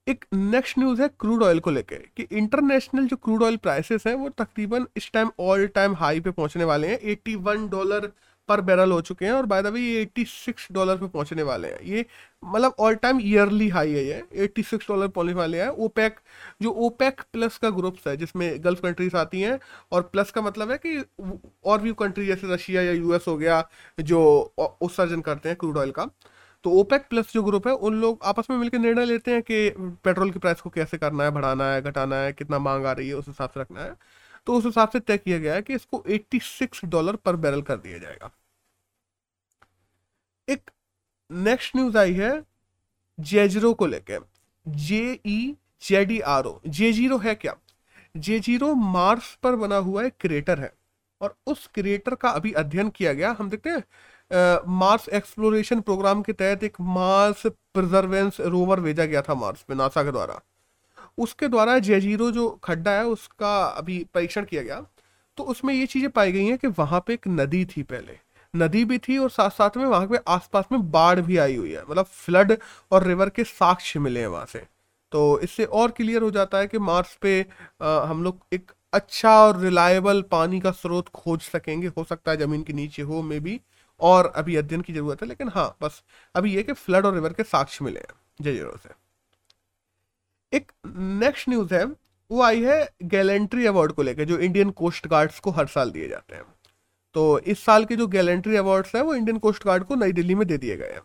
एक 0.08 0.26
नेक्स्ट 0.34 0.80
न्यूज़ 0.80 1.02
है 1.02 1.08
क्रूड 1.20 1.44
ऑयल 1.44 1.60
को 1.60 1.72
लेकर 1.72 1.98
कि 2.18 2.28
इंटरनेशनल 2.38 3.06
जो 3.08 3.16
क्रूड 3.16 3.44
ऑयल 3.44 3.58
प्राइसेस 3.58 4.08
हैं 4.08 4.14
वो 4.16 4.30
तकरीबन 4.30 4.88
इस 4.98 5.10
टाइम 5.14 5.32
ऑल 5.40 5.66
टाइम 5.68 5.96
हाई 5.96 6.20
पे 6.20 6.32
पहुँचने 6.32 6.64
वाले 6.64 6.88
हैं। 6.88 7.00
81 7.08 7.68
डॉलर 7.70 8.12
पर 8.48 8.62
बैरल 8.62 8.92
हो 8.92 9.00
चुके 9.02 9.26
हैं 9.26 9.32
और 9.32 9.46
बाय 9.46 9.62
द 9.64 9.68
वे 9.68 9.82
ये 9.82 10.06
86 10.06 10.68
डॉलर 10.72 10.98
पे 10.98 11.08
पहुँचने 11.08 11.44
वाले 11.44 11.68
हैं। 11.68 11.80
ये 11.84 12.06
मतलब 12.44 12.76
ऑल 12.80 12.96
टाइम 12.96 13.20
ईयरली 13.22 13.68
हाई 13.70 13.92
है 13.92 14.04
ये। 14.06 14.22
86 14.38 14.88
डॉलर 14.90 15.08
पहुँचने 15.08 15.34
वाले 15.34 15.62
हैं। 15.62 15.68
ओपेक 15.70 16.20
जो 16.62 16.72
ओपेक 16.88 17.22
प्लस 17.34 17.58
का 17.58 17.70
ग्रुप्स 17.70 18.08
है, 18.08 18.16
जिसमें 18.18 18.64
गल्फ 18.64 18.80
कंट्रीज़ 18.80 19.16
आती 19.18 19.42
हैं, 19.42 19.60
और 19.92 20.02
प्लस 20.04 20.32
का 20.32 20.42
मतलब 20.42 20.72
है 20.72 20.78
कि 20.86 21.04
और 21.66 21.82
भी 21.82 21.94
कंट्री 22.00 22.26
जैसे 22.26 22.54
रशिया 22.54 22.82
या 22.82 22.92
यूएस 22.92 23.26
हो 23.28 23.38
गया, 23.38 23.64
जो 24.00 24.22
उत्सर्जन 24.82 25.22
करते 25.22 25.50
हैं 25.50 25.58
क्रूड 25.58 25.78
ऑयल 25.78 25.92
का। 25.92 26.10
तो 26.64 26.72
ओपेक 26.72 27.08
प्लस 27.10 27.32
जो 27.34 27.42
ग्रुप 27.44 27.68
है, 27.68 27.74
उन 27.74 28.00
लोग 28.02 28.20
आपस 28.24 28.48
में 28.50 28.58
मिलकर 28.58 28.80
निर्णय 28.80 29.06
लेते 29.06 29.32
हैं 29.32 29.42
कि 29.42 29.70
पेट्रोल 30.04 30.32
की 30.32 30.40
प्राइस 30.40 30.62
को 30.62 30.70
कैसे 30.70 30.98
करना 30.98 31.24
है, 31.24 31.32
बढ़ाना 31.32 31.72
है, 31.72 31.82
घटाना 31.82 32.16
है, 32.16 32.34
कितना 32.34 32.60
मांग 32.60 32.86
आ 32.86 32.92
रही 32.92 33.08
है, 33.08 33.16
उस 33.16 33.28
हिसाब 33.28 33.50
से 33.50 33.60
रखना 33.62 33.82
है। 33.82 33.96
तो 34.48 34.54
उस 34.58 34.66
हिसाब 34.66 34.90
से 34.90 35.00
तय 35.00 35.18
किया 35.18 35.38
गया 35.40 35.54
है 35.56 35.62
कि 35.62 35.74
इसको 35.74 36.04
86 36.10 36.84
डॉलर 36.86 37.16
पर 37.16 37.36
बैरल 37.36 37.62
कर 37.62 37.78
दिया 37.78 37.98
जाएगा। 37.98 38.32
एक 40.48 40.72
नेक्स्ट 41.32 41.76
न्यूज़ 41.76 41.98
आई 41.98 42.14
है 42.14 42.32
जेजरो 43.18 43.74
को 43.74 43.86
लेकर 43.88 44.26
J 44.66 45.02
E 45.26 45.56
Z 45.84 46.20
R 46.20 46.46
O 46.46 46.60
Jezero 46.94 47.18
है 47.18 47.36
क्या? 47.36 47.56
जे 48.16 48.40
ज़ीरो 48.40 48.74
मार्स 48.76 49.34
पर 49.44 49.56
बना 49.56 49.76
हुआ 49.78 50.04
एक 50.04 50.14
क्रेटर 50.22 50.60
है 50.60 50.74
और 51.22 51.36
उस 51.48 51.68
क्रिएटर 51.76 52.16
का 52.16 52.30
अभी 52.30 52.52
अध्ययन 52.54 52.90
किया 52.90 53.14
गया। 53.14 53.36
हम 53.40 53.50
देखते 53.50 53.70
हैं 53.70 53.84
मार्स 54.70 55.08
एक्सप्लोरेशन 55.10 55.82
प्रोग्राम 55.82 56.22
के 56.22 56.34
तहत 56.34 56.64
एक 56.64 56.78
मार्स 56.82 57.46
प्रिजर्वेंस 57.48 58.40
रोवर 58.42 58.80
भेजा 58.80 59.06
गया 59.06 59.22
था 59.22 59.34
मार्स 59.36 59.62
पे 59.64 59.76
नासा 59.76 60.04
के 60.04 60.12
द्वारा। 60.12 60.40
उसके 61.18 61.48
द्वारा 61.48 61.78
जेजीरो 61.80 62.32
जो 62.32 62.50
खड्डा 62.64 62.92
है 62.92 63.06
उसका 63.06 63.64
अभी 63.66 64.04
परीक्षण 64.14 64.46
किया 64.46 64.62
गया 64.64 64.86
तो 65.38 65.44
उसमें 65.44 65.74
ये 65.74 65.86
चीज़ें 65.86 66.10
पाई 66.10 66.32
गई 66.32 66.46
हैं 66.46 66.58
कि 66.58 66.68
वहाँ 66.70 67.04
पे 67.08 67.14
एक 67.14 67.28
नदी 67.28 67.64
थी 67.66 67.84
पहले। 67.84 68.18
नदी 68.54 68.84
भी 68.86 68.98
थी 68.98 69.18
और 69.18 69.30
साथ 69.30 69.50
साथ 69.50 69.78
में 69.78 69.86
वहाँ 69.86 70.08
पे 70.08 70.18
आसपास 70.28 70.66
में 70.72 70.92
बाढ़ 70.92 71.20
भी 71.22 71.38
आई 71.38 71.56
हुई 71.56 71.72
है। 71.72 71.84
मतलब 71.90 72.06
फ्लड 72.06 72.58
और 72.92 73.04
रिवर 73.04 73.30
के 73.30 73.44
साक्ष्य 73.44 74.00
मिले 74.00 74.20
हैं 74.20 74.28
वहाँ 74.28 74.46
से। 74.46 74.60
तो 75.12 75.40
इससे 75.40 75.66
और 75.66 75.92
क्लियर 75.92 76.22
हो 76.22 76.32
जाता 76.32 76.58
है 76.58 76.68
कि 76.68 76.80
मार्स 76.80 77.18
पे 77.22 77.42
आ, 77.82 78.00
हम 78.02 78.24
लोग 78.24 78.40
एक 78.54 78.72
अच्छा 78.94 79.32
और 79.40 79.60
रिलायबल 79.60 80.22
पानी 80.22 80.60
का 80.60 80.72
स्रोत 80.72 81.10
खोज 81.10 81.42
सकेंगे। 81.42 81.88
हो 81.88 82.04
सकता 82.04 82.32
है 82.32 82.38
ज़मीन 82.38 82.64
के 82.64 82.74
नीचे 82.74 83.02
हो 83.02 83.22
में 83.22 83.40
भी 83.44 83.60
और 84.02 84.32
अभी 84.36 84.56
अध्ययन 84.56 84.82
की 84.82 84.94
ज़रूरत 84.94 85.22
है 85.22 85.28
लेकिन 85.28 85.50
हाँ 85.50 85.76
बस 85.82 86.04
अभी 86.36 86.56
ये 86.56 86.64
कि 86.64 86.74
फ्लड 86.74 87.06
और 87.06 87.14
रिवर 87.14 87.34
के 87.34 87.44
साक्ष्य 87.44 87.86
मिले 87.86 88.00
हैं 88.00 88.14
जय 88.42 88.72
से। 88.84 89.03
एक 90.54 90.72
नेक्स्ट 90.88 91.50
न्यूज़ 91.50 91.74
है, 91.74 91.84
वो 92.32 92.42
आई 92.42 92.62
है 92.64 92.90
गैलेंट्री 93.06 93.66
अवार्ड 93.66 93.92
को 93.92 94.02
लेकर 94.02 94.26
जो 94.26 94.38
इंडियन 94.40 94.70
कोस्ट 94.74 95.08
गार्ड्स 95.08 95.40
को 95.40 95.52
हर 95.52 95.68
साल 95.68 95.92
दिए 95.92 96.08
जाते 96.10 96.36
हैं। 96.36 96.44
तो 97.16 97.40
इस 97.40 97.64
साल 97.66 97.86
के 97.86 97.96
जो 97.96 98.08
गैलेंट्री 98.10 98.56
अवार्ड्स 98.56 98.96
हैं, 98.96 99.02
वो 99.02 99.14
इंडियन 99.16 99.38
कोस्ट 99.40 99.66
गार्ड 99.66 99.84
को 99.84 99.96
नई 99.96 100.12
दिल्ली 100.12 100.36
में 100.36 100.46
दे 100.48 100.58
दिए 100.58 100.78
गए 100.78 100.92
हैं। 100.92 101.02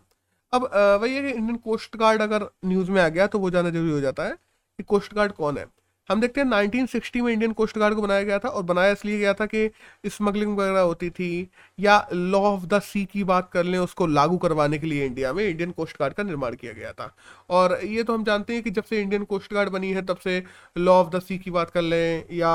अब 0.53 0.69
वही 1.03 1.15
है 1.15 1.23
कि 1.23 1.31
इंडियन 1.31 1.57
कोस्ट 1.57 1.97
गार्ड 1.97 2.23
अगर 2.23 2.47
न्यूज़ 2.65 2.91
में 2.91 3.01
आ 3.03 3.09
गया 3.09 3.27
तो 3.27 3.39
वो 3.39 3.51
जाना 3.51 3.71
ज़रूरी 3.71 3.91
हो 3.91 4.01
जाता 4.01 4.25
है 4.25 4.33
कि 4.33 4.83
कोस्ट 4.85 5.15
गार्ड 5.15 5.33
कौन 5.33 5.59
है। 5.59 5.67
हम 6.09 6.21
देखते 6.21 6.41
हैं 6.41 6.47
1960 6.49 7.21
में 7.23 7.33
इंडियन 7.33 7.53
कोस्ट 7.53 7.79
गार्ड 7.79 7.95
को 7.95 8.03
बनाया 8.03 8.23
गया 8.25 8.39
था 8.39 8.49
और 8.49 8.63
बनाया 8.63 8.93
इसलिए 8.93 9.19
गया 9.19 9.33
था 9.35 9.47
कि 9.47 9.71
स्मगलिंग 10.07 10.57
वगैरह 10.59 10.81
होती 10.81 11.11
थी 11.11 11.49
या 11.79 11.97
लॉ 12.13 12.41
ऑफ़ 12.45 12.65
द 12.67 12.81
सी 12.83 13.05
की 13.05 13.25
बात 13.25 13.51
कर 13.53 13.65
लें, 13.65 13.79
उसको 13.79 14.07
लागू 14.07 14.37
करवाने 14.39 14.79
के 14.79 14.87
लिए 14.87 15.07
इंडिया 15.07 15.33
में 15.33 15.45
इंडियन 15.45 15.71
कोस्ट 15.73 15.99
गार्ड 16.01 16.15
का 16.15 16.23
निर्माण 16.23 16.55
किया 16.57 16.73
गया 16.73 16.93
था। 16.93 17.15
और 17.51 17.79
ये 17.85 18.03
तो 18.03 18.15
हम 18.15 18.25
जानते 18.25 18.55
हैं 18.55 18.63
कि 18.63 18.71
जब 18.71 18.85
से 18.85 19.01
इंडियन 19.03 19.25
कोस्ट 19.27 19.55
गार्ड 19.55 19.71
बनी 19.71 19.93
है, 19.93 20.03
तब 20.03 20.17
से 20.19 20.43
लॉ 20.79 20.95
ऑफ़ 20.95 21.11
द 21.17 21.21
सी 21.23 21.39
की 21.39 21.51
बात 21.51 21.71
कर 21.71 21.83
लें 21.83 22.25
या 22.33 22.53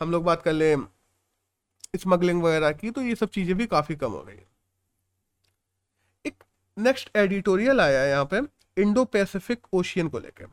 हम 0.00 0.10
लोग 0.10 0.24
बात 0.24 0.42
कर 0.42 0.52
लें 0.52 0.76
स्मगलिंग 1.94 2.42
वगैरह 2.42 2.72
की 2.72 2.90
तो 2.90 3.02
ये 3.02 3.14
सब 3.14 3.28
चीज़ें 3.30 3.56
भी 3.56 3.66
काफ़ी 3.66 3.96
कम 3.96 4.12
हो 4.12 4.22
गई 4.22 4.40
एक 6.24 6.44
नेक्स्ट 6.76 7.16
एडिटोरियल 7.16 7.80
आया 7.80 8.04
यहाँ 8.04 8.24
पे 8.32 8.40
इंडो 8.76 9.04
पैसिफिक 9.06 9.66
ओशियन 9.72 10.08
को 10.08 10.18
लेकर 10.18 10.44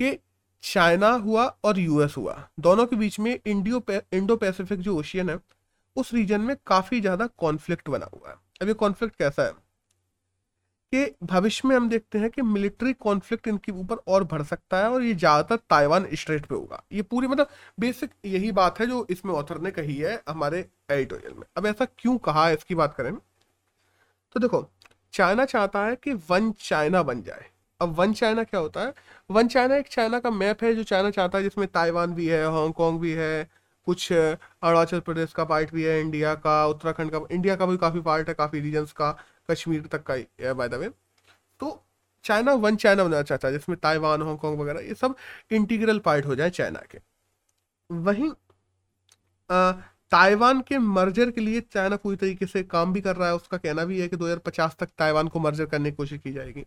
कि 0.00 0.18
चाइना 0.62 1.10
हुआ 1.10 1.44
और 1.64 1.78
यूएस 1.78 2.14
हुआ। 2.16 2.48
दोनों 2.60 2.86
के 2.86 2.96
बीच 2.96 3.18
में 3.20 3.38
इंडियो 3.46 3.82
इंडो 3.90 4.36
पैसिफिक 4.36 4.80
जो 4.80 4.96
ओशियन 4.98 5.30
है, 5.30 5.38
उस 5.96 6.14
रीजन 6.14 6.40
में 6.40 6.56
काफ़ी 6.66 7.00
ज़्यादा 7.00 7.26
कॉन्फ्लिक्ट 7.38 7.88
बना 7.88 8.08
हुआ 8.14 8.30
है। 8.30 8.36
अब 8.62 8.68
ये 8.68 8.74
कॉन्फ्लिक्ट 8.74 9.16
कैसा 9.16 9.42
है? 9.42 9.52
कि 10.92 11.26
भविष्य 11.26 11.68
में 11.68 11.76
हम 11.76 11.88
देखते 11.88 12.18
हैं 12.18 12.28
कि 12.30 12.42
मिलिट्री 12.42 12.92
कॉन्फ्लिक्ट 12.92 13.48
इनके 13.48 13.72
ऊपर 13.72 13.96
और 14.08 14.24
बढ़ 14.24 14.42
सकता 14.42 14.78
है 14.78 14.90
और 14.90 15.02
ये 15.02 15.14
ज़्यादातर 15.14 15.56
ताइवान 15.70 16.06
स्ट्रेट 16.14 16.46
पे 16.46 16.54
होगा। 16.54 16.82
ये 16.92 17.02
पूरी 17.02 17.26
मतलब 17.26 17.48
बेसिक 17.80 18.10
यही 18.24 18.52
बात 18.52 18.80
है 18.80 18.86
जो 18.86 19.06
इसमें 19.10 19.32
ऑथर 19.34 19.60
ने 19.60 19.70
कही 19.70 19.96
है 19.96 20.22
हमारे 20.28 20.68
एडिटोरियल 20.90 21.34
में। 21.34 21.44
अब 21.56 21.66
ऐसा 21.66 21.84
क्यों 21.84 22.16
कहा 22.18 22.46
है, 22.46 22.54
इसकी 22.54 22.74
बात 22.74 22.94
करें। 22.94 23.14
तो 24.32 24.40
देखो, 24.40 24.68
चाइना 25.12 25.44
चाहता 25.44 25.84
है 25.84 25.96
कि 25.96 26.12
वन 26.30 26.52
चाइना 26.60 27.02
बन 27.02 27.22
जाए। 27.22 27.50
अब 27.82 27.94
वन 27.96 28.12
चाइना 28.12 28.44
क्या 28.44 28.60
होता 28.60 28.80
है? 28.80 28.94
वन 29.30 29.48
चाइना 29.48 29.76
एक 29.76 29.88
चाइना 29.88 30.18
का 30.20 30.30
मैप 30.32 30.62
है 30.64 30.74
जो 30.74 30.82
चाइना 30.84 31.10
चाहता 31.10 31.38
है, 31.38 31.44
जिसमें 31.44 31.66
ताइवान 31.68 32.14
भी 32.14 32.26
है 32.28 32.44
हांगकॉन्ग 32.52 33.00
भी 33.00 33.12
है, 33.12 33.48
कुछ 33.86 34.12
अरुणाचल 34.12 35.00
प्रदेश 35.00 35.32
का 35.32 35.44
पार्ट 35.44 35.72
भी 35.74 35.82
है, 35.82 36.00
इंडिया 36.00 36.34
का, 36.36 36.66
उत्तराखंड 36.66 37.10
का, 37.10 37.20
इंडिया 37.30 37.56
का 37.56 37.66
भी 37.66 37.76
काफ़ी 37.76 38.00
पार्ट 38.02 38.28
है, 38.28 38.34
काफ़ी 38.34 38.60
रीजन्स 38.60 38.92
का, 38.92 39.10
कश्मीर 39.50 39.86
तक 39.92 40.02
का 40.02 40.14
है 40.14 40.52
बाय 40.54 40.68
द 40.68 40.74
वे 40.74 40.88
तो 41.60 41.78
चाइना 42.24 42.52
वन 42.54 42.76
चाइना 42.76 43.04
बनाना 43.04 43.22
चाहता 43.22 43.48
है, 43.48 43.54
जिसमें 43.54 43.78
ताइवान 43.78 44.22
हांगकॉन्ग 44.22 44.60
वगैरह, 44.60 44.80
ये 44.80 44.94
सब 44.94 45.14
इंटीग्रल 45.50 45.98
पार्ट 45.98 46.26
हो 46.26 46.34
जाए 46.34 46.50
चाइना 46.50 46.82
के। 46.90 46.98
वहीं 47.90 48.30
ताइवान 50.12 50.60
के 50.60 50.78
मर्जर 50.78 51.30
के 51.30 51.40
लिए 51.40 51.60
चाइना 51.62 51.96
पूरी 51.96 52.16
तरीके 52.16 52.46
से 52.46 52.62
काम 52.64 52.92
भी 52.92 53.00
कर 53.00 53.16
रहा 53.16 53.28
है, 53.28 53.34
उसका 53.34 53.56
कहना 53.56 53.84
भी 53.84 54.00
है 54.00 54.08
कि 54.08 54.16
2050 54.16 54.76
तक 54.78 54.88
ताइवान 54.98 55.28
को 55.28 55.40
मर्जर 55.40 55.66
करने 55.66 55.90
की 55.90 55.96
कोशिश 55.96 56.20
की 56.20 56.32
जाएगी। 56.32 56.64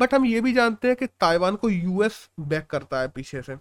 बट 0.00 0.14
हम 0.14 0.24
ये 0.24 0.40
भी 0.40 0.52
जानते 0.52 0.88
हैं 0.88 0.96
कि 0.96 1.06
ताइवान 1.06 1.56
को 1.56 1.68
यूएस 1.68 2.30
बैक 2.40 2.66
करता 2.66 3.00
है 3.00 3.08
पीछे 3.08 3.42
से। 3.42 3.56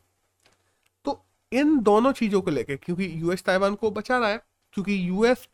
तो 1.06 1.26
इन 1.52 1.80
दोनों 1.80 2.12
चीज़ों 2.12 2.42
को 2.42 2.52
लेके, 2.52 2.78
क्योंकि 2.78 3.12
यूएस 3.16 3.44
ताइवान 3.44 3.76
को 3.76 3.92
बचा 3.92 4.18
रहा 4.18 4.30
है, 4.30 4.42
क्योंकि 4.74 5.10
यूएस 5.10 5.48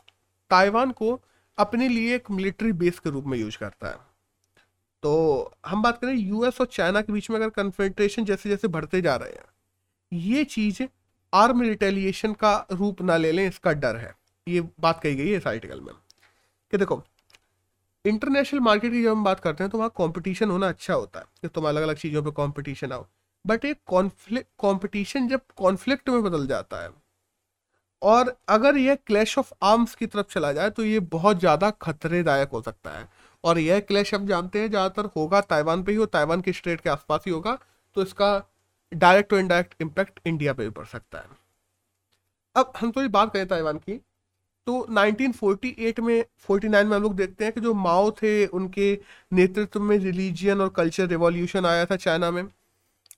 ताइवान 0.50 0.92
को 0.92 1.22
अपने 1.58 1.88
लिए 1.88 2.16
एक 2.16 2.32
मिलिट्री 2.32 2.72
बेस 2.72 3.00
के 3.00 3.10
रूप 3.10 3.26
में 3.26 3.38
यूज़ 3.38 3.58
करता 3.58 3.88
है। 3.88 3.98
तो 5.04 5.54
हम 5.66 5.82
बात 5.84 6.02
करें 6.02 6.14
यूएस 6.14 6.62
और 6.62 6.68
चाइना 6.68 7.02
के 7.02 7.14
बीच 7.14 7.30
में 7.30 7.38
अगर 7.38 7.50
कन्फ्रेंट्रेशन 7.50 8.26
जैसे 8.26 8.50
जैसे 8.50 8.68
बढ़ते 8.68 9.02
जा 9.02 9.16
रहे 9.16 9.30
हैं, 9.30 9.46
ये 10.14 10.44
चीज़ 10.44 10.84
आर्म 11.34 11.62
रिटेलिएशन 11.62 12.34
का 12.34 12.68
रूप 12.72 13.02
ना 13.02 13.18
ले 13.18 13.32
लें, 13.32 13.48
इसका 13.48 13.72
डर 13.74 13.96
है। 13.96 14.16
ये 14.48 14.62
बात 14.80 15.02
कही 15.02 15.16
गई 15.16 15.30
है 15.30 15.38
इस 15.38 15.48
आर्टिकल 15.48 15.82
में। 15.82 15.94
कि 16.72 16.78
देखो 16.78 17.04
इंटरनेशनल 18.06 18.60
मार्केट 18.62 18.92
की 18.92 19.04
जब 19.04 19.10
हम 19.10 19.24
बात 19.24 19.40
करते 19.40 19.64
हैं 19.64 19.72
तो 19.72 19.78
वहाँ 19.78 19.92
कॉम्पिटिशन 19.96 20.52
होना 20.52 20.68
अच्छा 20.70 20.94
होता 20.94 21.20
है, 21.20 21.26
कि 21.42 21.48
तुम 21.48 21.68
अलग 21.68 21.82
अलग 21.84 21.98
चीज़ों 21.98 22.24
पे 22.24 22.32
कंपटीशन 22.34 22.92
आओ। 22.92 23.06
बट 23.46 23.66
एक 23.66 23.80
कॉन्फ्लिक्ट 23.88 24.48
कॉम्पिटिशन 24.60 25.28
जब 25.28 25.42
कॉन्फ्लिक्ट 25.58 26.10
में 26.10 26.22
बदल 26.24 26.48
जाता 26.48 26.82
है, 26.84 26.90
और 28.02 28.36
अगर 28.50 28.78
यह 28.78 28.96
क्लैश 28.98 29.38
ऑफ़ 29.38 29.52
आर्म्स 29.64 29.96
की 29.96 30.06
तरफ़ 30.08 30.28
चला 30.30 30.52
जाए 30.54 30.70
तो 30.72 30.86
ये 30.86 31.00
बहुत 31.12 31.40
ज़्यादा 31.40 31.70
खतरेदायक 31.82 32.50
हो 32.50 32.62
सकता 32.62 32.92
है। 32.92 33.08
और 33.44 33.60
यह 33.60 33.80
क्लैश 33.82 34.14
हम 34.14 34.26
जानते 34.28 34.60
हैं, 34.62 34.70
ज़्यादातर 34.70 35.10
होगा 35.16 35.42
ताइवान 35.44 35.84
पे 35.84 35.92
ही 35.92 35.98
हो 35.98 36.06
ताइवान 36.08 36.42
के 36.42 36.54
स्टेट 36.54 36.82
के 36.82 36.90
आसपास 36.90 37.24
ही 37.26 37.32
होगा 37.32 37.58
तो 37.96 38.02
इसका 38.02 38.30
डायरेक्ट 38.92 39.34
और 39.34 39.40
इनडायरेक्ट 39.40 39.82
इम्पैक्ट 39.82 40.20
इंडिया 40.28 40.54
पे 40.54 40.64
भी 40.64 40.70
पड़ 40.72 40.86
सकता 40.88 41.18
है। 41.18 41.42
अब 42.56 42.74
हम 42.78 42.92
थोड़ी 42.92 43.08
तो 43.08 43.12
बात 43.12 43.34
करें 43.34 43.48
ताइवान 43.48 43.78
की। 43.80 44.00
तो 44.68 44.86
1948 44.92 46.00
में 46.00 46.24
49 46.42 46.86
में 46.86 46.96
हम 46.96 47.04
लोग 47.04 47.16
देखते 47.16 47.46
हैं 47.46 47.54
कि 47.54 47.62
जो 47.62 47.74
माओ 47.76 48.12
थे, 48.14 48.46
उनके 48.48 48.94
नेतृत्व 49.32 49.80
में 49.82 49.98
रिलीजियन 50.00 50.62
और 50.62 50.70
कल्चर 50.70 51.08
रिवॉल्यूशन 51.08 51.66
आया 51.66 51.86
था 51.86 51.96
चाइना 51.98 52.32
में। 52.32 52.44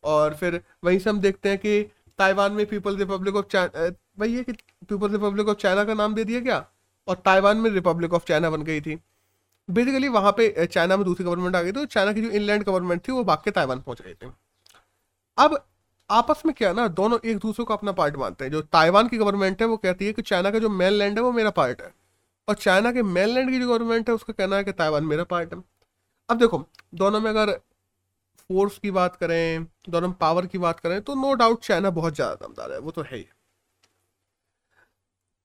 और 0.03 0.33
फिर 0.35 0.61
वहीं 0.83 0.99
से 0.99 1.09
हम 1.09 1.19
देखते 1.19 1.49
हैं 1.49 1.57
कि 1.57 1.81
ताइवान 2.19 2.51
में 2.53 2.65
पीपल्स 2.65 2.99
रिपब्लिक 2.99 3.35
ऑफ़ 3.35 3.45
चाइना 3.47 3.91
वही 4.19 4.35
है 4.35 4.43
कि 4.43 4.51
पीपल्स 4.51 5.11
रिपब्लिक 5.11 5.47
ऑफ़ 5.49 5.57
चाइना 5.57 5.83
का 5.83 5.93
नाम 5.93 6.15
दे 6.15 6.23
दिया 6.23 6.39
गया, 6.39 6.65
और 7.07 7.15
ताइवान 7.25 7.57
में 7.57 7.69
रिपब्लिक 7.71 8.13
ऑफ़ 8.13 8.25
चाइना 8.27 8.49
बन 8.49 8.63
गई 8.63 8.81
थी। 8.81 8.97
बेसिकली 9.69 10.07
वहाँ 10.09 10.31
पे 10.31 10.65
चाइना 10.65 10.97
में 10.97 11.05
दूसरी 11.05 11.25
गवर्नमेंट 11.25 11.55
आ 11.55 11.61
गई 11.61 11.71
तो 11.71 11.85
चाइना 11.87 12.13
की 12.13 12.21
जो 12.21 12.29
इनलैंड 12.31 12.63
गवर्नमेंट 12.63 13.07
थी, 13.07 13.11
वो 13.11 13.23
भाग 13.23 13.41
के 13.45 13.51
ताइवान 13.51 13.81
पहुँच 13.81 14.01
गए 14.01 14.13
थे। 14.15 14.31
अब 15.37 15.57
आपस 16.09 16.41
में 16.45 16.53
क्या 16.55 16.69
है 16.69 16.75
ना, 16.75 16.87
दोनों 16.87 17.17
एक 17.25 17.37
दूसरे 17.37 17.65
को 17.65 17.73
अपना 17.73 17.91
पार्ट 17.91 18.15
मानते 18.15 18.45
हैं। 18.45 18.51
जो 18.51 18.61
ताइवान 18.61 19.07
की 19.07 19.17
गवर्नमेंट 19.17 19.61
है, 19.61 19.67
वो 19.67 19.77
कहती 19.77 20.05
है 20.05 20.13
कि 20.13 20.21
चाइना 20.21 20.51
का 20.51 20.59
जो 20.59 20.69
मेन 20.69 20.91
लैंड 20.93 21.17
है, 21.17 21.23
वो 21.23 21.31
मेरा 21.31 21.49
पार्ट 21.51 21.81
है। 21.81 21.93
और 22.47 22.55
चाइना 22.55 22.91
के 22.91 23.03
मेन 23.03 23.29
लैंड 23.29 23.49
की 23.51 23.59
जो 23.59 23.67
गवर्नमेंट 23.67 24.09
है, 24.09 24.15
उसका 24.15 24.33
कहना 24.33 24.55
है 24.55 24.63
कि 24.63 24.71
ताइवान 24.71 25.03
मेरा 25.03 25.23
पार्ट 25.23 25.53
है। 25.53 25.63
अब 26.29 26.37
देखो, 26.37 26.65
दोनों 26.95 27.19
में 27.19 27.29
अगर 27.31 27.51
फोर्स 28.49 28.77
की 28.77 28.91
बात 28.91 29.15
करें, 29.15 29.65
दोनों 29.89 30.07
में 30.07 30.17
पावर 30.17 30.45
की 30.45 30.57
बात 30.57 30.79
करें 30.79 31.01
तो 31.01 31.15
नो 31.15 31.33
डाउट 31.33 31.63
चाइना 31.63 31.89
बहुत 31.89 32.15
ज़्यादा 32.15 32.47
दमदार 32.47 32.71
है, 32.71 32.79
वो 32.79 32.91
तो 32.91 33.01
है 33.01 33.17
ही। 33.17 33.25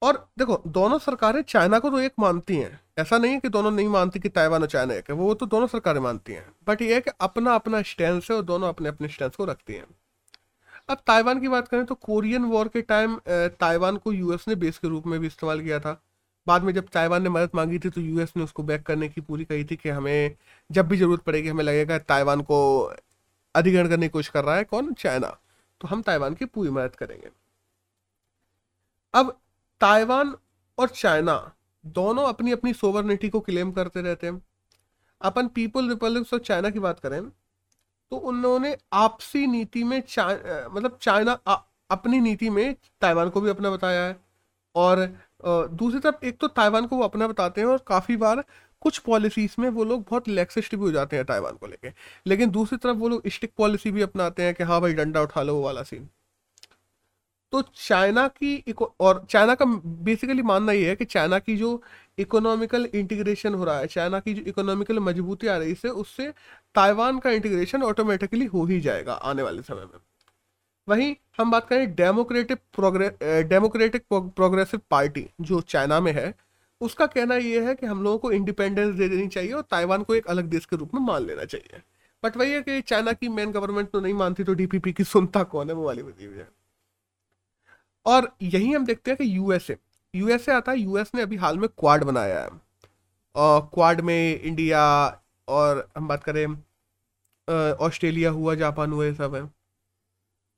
और 0.03 0.17
देखो, 0.39 0.63
दोनों 0.67 0.99
सरकारें 0.99 1.43
चाइना 1.43 1.79
को 1.79 1.91
तो 1.91 1.99
एक 2.01 2.13
मानती 2.19 2.57
हैं। 2.57 2.81
ऐसा 2.99 3.19
नहीं 3.19 3.33
है 3.33 3.41
कि 3.41 3.49
दोनों 3.49 3.71
नहीं 3.71 3.89
मानती 3.89 4.21
कि 4.21 4.29
ताइवान 4.29 4.63
और 4.63 4.69
चाइना 4.69 4.95
एक 4.95 5.11
है, 5.11 5.17
वो 5.17 5.35
तो 5.35 5.47
दोनों 5.47 5.67
सरकारें 5.67 6.01
मानती 6.01 6.33
हैं। 6.33 6.47
बट 6.69 6.83
ये 6.83 6.95
है 6.95 7.01
कि 7.01 7.11
अपना 7.21 7.55
अपना 7.55 7.83
स्टैंड 7.83 8.23
है 8.31 8.37
और 8.37 8.43
दोनों 8.43 8.69
अपने 8.69 8.89
अपने 8.89 9.09
स्टैंड 9.09 9.35
को 9.35 9.45
रखती 9.45 9.75
हैं। 9.75 9.87
अब 10.91 11.03
ताइवान 11.07 11.41
की 11.41 11.49
बात 11.49 11.69
करें 11.69 11.85
तो 11.87 11.95
कोरियन 11.95 12.45
वॉर 12.45 12.69
के 12.69 12.81
टाइम 12.83 13.19
ताइवान 13.29 13.97
को 13.97 14.13
यूएस 14.13 14.45
ने 14.49 14.55
बेस 14.55 14.79
के 14.79 14.89
रूप 14.89 15.07
में 15.07 15.19
भी 15.21 15.27
इस्तेमाल 15.27 15.61
किया 15.63 15.79
था। 15.81 16.01
बाद 16.47 16.63
में 16.63 16.73
जब 16.75 16.89
ताइवान 16.93 17.23
ने 17.23 17.29
मदद 17.29 17.51
मांगी 17.55 17.79
थी 17.79 17.91
तो 17.91 18.01
यूएस 18.01 18.33
ने 18.37 18.43
उसको 18.43 18.63
बैक 18.63 18.83
करने 18.83 19.09
की 19.09 19.21
पूरी 19.21 19.45
कही 19.45 19.65
थी 19.65 19.77
कि 19.77 19.89
हमें, 19.89 20.37
जब 20.71 20.89
भी 20.89 20.97
ज़रूरत 20.97 21.21
पड़ेगी 21.21 21.49
हमें 21.49 21.65
लगेगा 21.65 21.99
ताइवान 22.01 22.41
को 22.43 22.59
अधिग्रहण 23.55 23.89
करने 23.89 24.07
की 24.07 24.11
कोशिश 24.11 24.29
कर 24.29 24.45
रहा 24.45 24.57
है, 24.57 24.65
कौन? 24.65 24.93
चाइना। 24.95 25.37
तो 25.81 25.89
हम 25.89 26.03
ताइवान 26.03 26.35
की 26.35 26.45
पूरी 26.45 26.71
मदद 26.71 26.97
करेंगे। 26.97 27.31
अब 29.15 29.31
ताइवान 29.81 30.35
और 30.79 30.89
चाइना 30.89 31.53
दोनों 31.85 32.25
अपनी 32.25 32.53
अपनी 32.53 32.73
सोवरनिटी 32.75 33.29
को 33.29 33.41
क्लेम 33.41 33.73
करते 33.73 34.03
रहते 34.03 34.27
हैं। 34.27 34.43
अपन 35.21 35.49
पीपल 35.49 35.89
रिपब्लिक्स 35.89 36.35
ऑफ़ 36.35 36.43
चाइना 36.43 36.71
की 36.71 36.79
बात 36.79 37.01
करें 37.01 37.21
तो 38.13 38.17
उन्होंने 38.31 38.77
आपसी 38.93 39.47
नीति 39.47 39.83
में 39.85 40.01
चा, 40.01 40.27
मतलब 40.73 40.99
चाइना 41.03 41.33
अपनी 41.91 42.21
नीति 42.21 42.51
में 42.51 42.75
ताइवान 43.01 43.29
को 43.31 43.41
भी 43.41 43.51
अपना 43.51 43.71
बताया 43.71 44.05
है। 44.07 44.17
और 44.75 44.99
दूसरी 45.73 46.01
तरफ़ 46.01 46.25
एक 46.27 46.39
तो 46.41 46.49
ताइवान 46.51 46.87
को 46.87 46.97
वो 46.97 47.05
अपना 47.05 47.27
बताते 47.29 47.61
हैं 47.61 47.69
और 47.69 47.85
काफ़ी 47.89 48.17
बार 48.17 48.45
कुछ 48.83 48.99
पॉलिसीज़ 49.01 49.55
में 49.61 49.69
वो 49.71 49.85
लोग 49.85 50.05
बहुत 50.11 50.29
लेक्सिस्ट 50.29 50.75
भी 50.75 50.83
हो 50.83 50.91
जाते 50.93 51.17
हैं 51.17 51.25
ताइवान 51.27 51.57
को 51.57 51.67
लेके। 51.67 51.93
लेकिन 52.27 52.51
दूसरी 52.51 52.79
तरफ़ 52.79 52.97
वो 52.99 53.09
लोग 53.09 53.29
स्टिक 53.29 53.53
पॉलिसी 53.59 53.91
भी 53.91 54.03
अपनाते 54.03 54.43
हैं 54.43 54.55
कि 54.55 54.65
हाँ 54.65 54.81
भाई 54.81 54.95
डंडा 54.95 55.23
उठा 55.23 55.43
लो 55.43 55.55
वो 55.55 55.63
वाला 55.63 55.83
सीन 55.83 56.09
तो 57.53 57.61
चाइना 57.77 58.27
की 58.31 58.75
और 59.01 59.25
चाइना 59.31 59.55
का 59.55 59.65
बेसिकली 60.05 60.43
मानना 60.43 60.73
ये 60.73 60.89
है 60.89 60.97
कि 60.97 61.05
चाइना 61.05 61.39
की 61.39 61.57
जो 61.57 61.71
इकोनॉमिकल 62.21 62.85
इंटीग्रेशन 62.87 63.55
हो 63.55 63.65
रहा 63.65 63.79
है। 63.79 63.87
चाइना 63.87 64.21
की 64.21 64.35
जो 64.35 64.43
इकोनॉमिकल 64.43 64.99
मजबूती 65.01 65.47
आ 65.47 65.57
रही 65.57 65.75
है 65.85 65.91
उससे 65.93 66.29
ताइवान 66.75 67.19
का 67.19 67.31
इंटीग्रेशन 67.31 67.83
ऑटोमेटिकली 67.83 68.47
हो 68.47 68.65
ही 68.67 68.81
जाएगा 68.81 69.13
आने 69.15 69.43
वाले 69.43 69.63
समय 69.63 69.85
में। 69.85 70.01
वहीं 70.89 71.15
हम 71.39 71.51
बात 71.51 71.69
करें 71.69 71.95
democratic 71.95 72.59
progress 72.75 73.47
democratic 73.49 74.05
progressive 74.13 74.81
party 74.91 75.27
जो 75.41 75.61
चाइना 75.61 76.01
में 76.01 76.13
है, 76.13 76.35
उसका 76.81 77.07
कहना 77.07 77.37
यह 77.37 77.69
है 77.69 77.75
कि 77.75 77.87
हम 77.87 78.03
लोगों 78.03 78.19
को 78.19 78.31
इंडिपेंडेंस 78.33 78.95
दे 78.95 79.09
देनी 79.09 79.27
चाहिए 79.29 79.53
और 79.53 79.63
ताइवान 79.71 80.03
को 80.03 80.15
एक 80.15 80.27
अलग 80.27 80.45
देश 80.47 80.67
के 80.67 80.77
रूप 80.77 80.95
में 80.95 81.01
मान 81.01 81.27
लेना 81.27 81.45
चाहिए। 81.45 81.83
बट 82.23 82.37
वही 82.37 82.53
है 82.53 82.63
कि 82.63 82.81
चाइना 82.83 83.13
की 83.13 83.29
मेन 83.29 83.53
गवर्नमेंट 83.53 83.91
तो 83.91 84.01
नहीं 84.01 84.15
मानती 84.15 84.45
तो 84.45 84.55
डीपीपी 84.55 84.93
की 84.93 85.05
सुनता 85.05 85.43
कौन 85.45 85.69
है, 85.69 85.75
वो 85.75 85.85
वाली 85.85 86.03
बती 86.03 86.25
हुई 86.25 86.37
है। 86.37 86.49
और 88.07 88.31
यही 88.43 88.73
हम 88.73 88.85
देखते 88.87 89.11
हैं 89.11 89.19
कि 89.19 89.37
यूएसए 89.37 89.77
यूएसए 90.15 90.53
आता 90.53 90.73
है 90.73 90.79
यूएस 90.79 91.11
ने 91.15 91.23
अभी 91.23 91.37
हाल 91.37 91.59
में 91.59 91.69
क्वाड 91.71 92.05
बनाया 92.05 92.41
है। 92.41 92.51
और 93.35 93.61
क्वाड 93.75 94.01
में 94.01 94.41
इंडिया 94.41 94.83
और 95.49 95.89
हम 95.97 96.09
बात 96.09 96.25
करें 96.25 96.47
ऑस्ट्रेलिया 97.81 98.31
हुआ 98.31 98.55
जापान 98.55 98.93
हुआ, 98.93 99.05
ये 99.05 99.15
सब 99.15 99.35
है। 99.35 99.43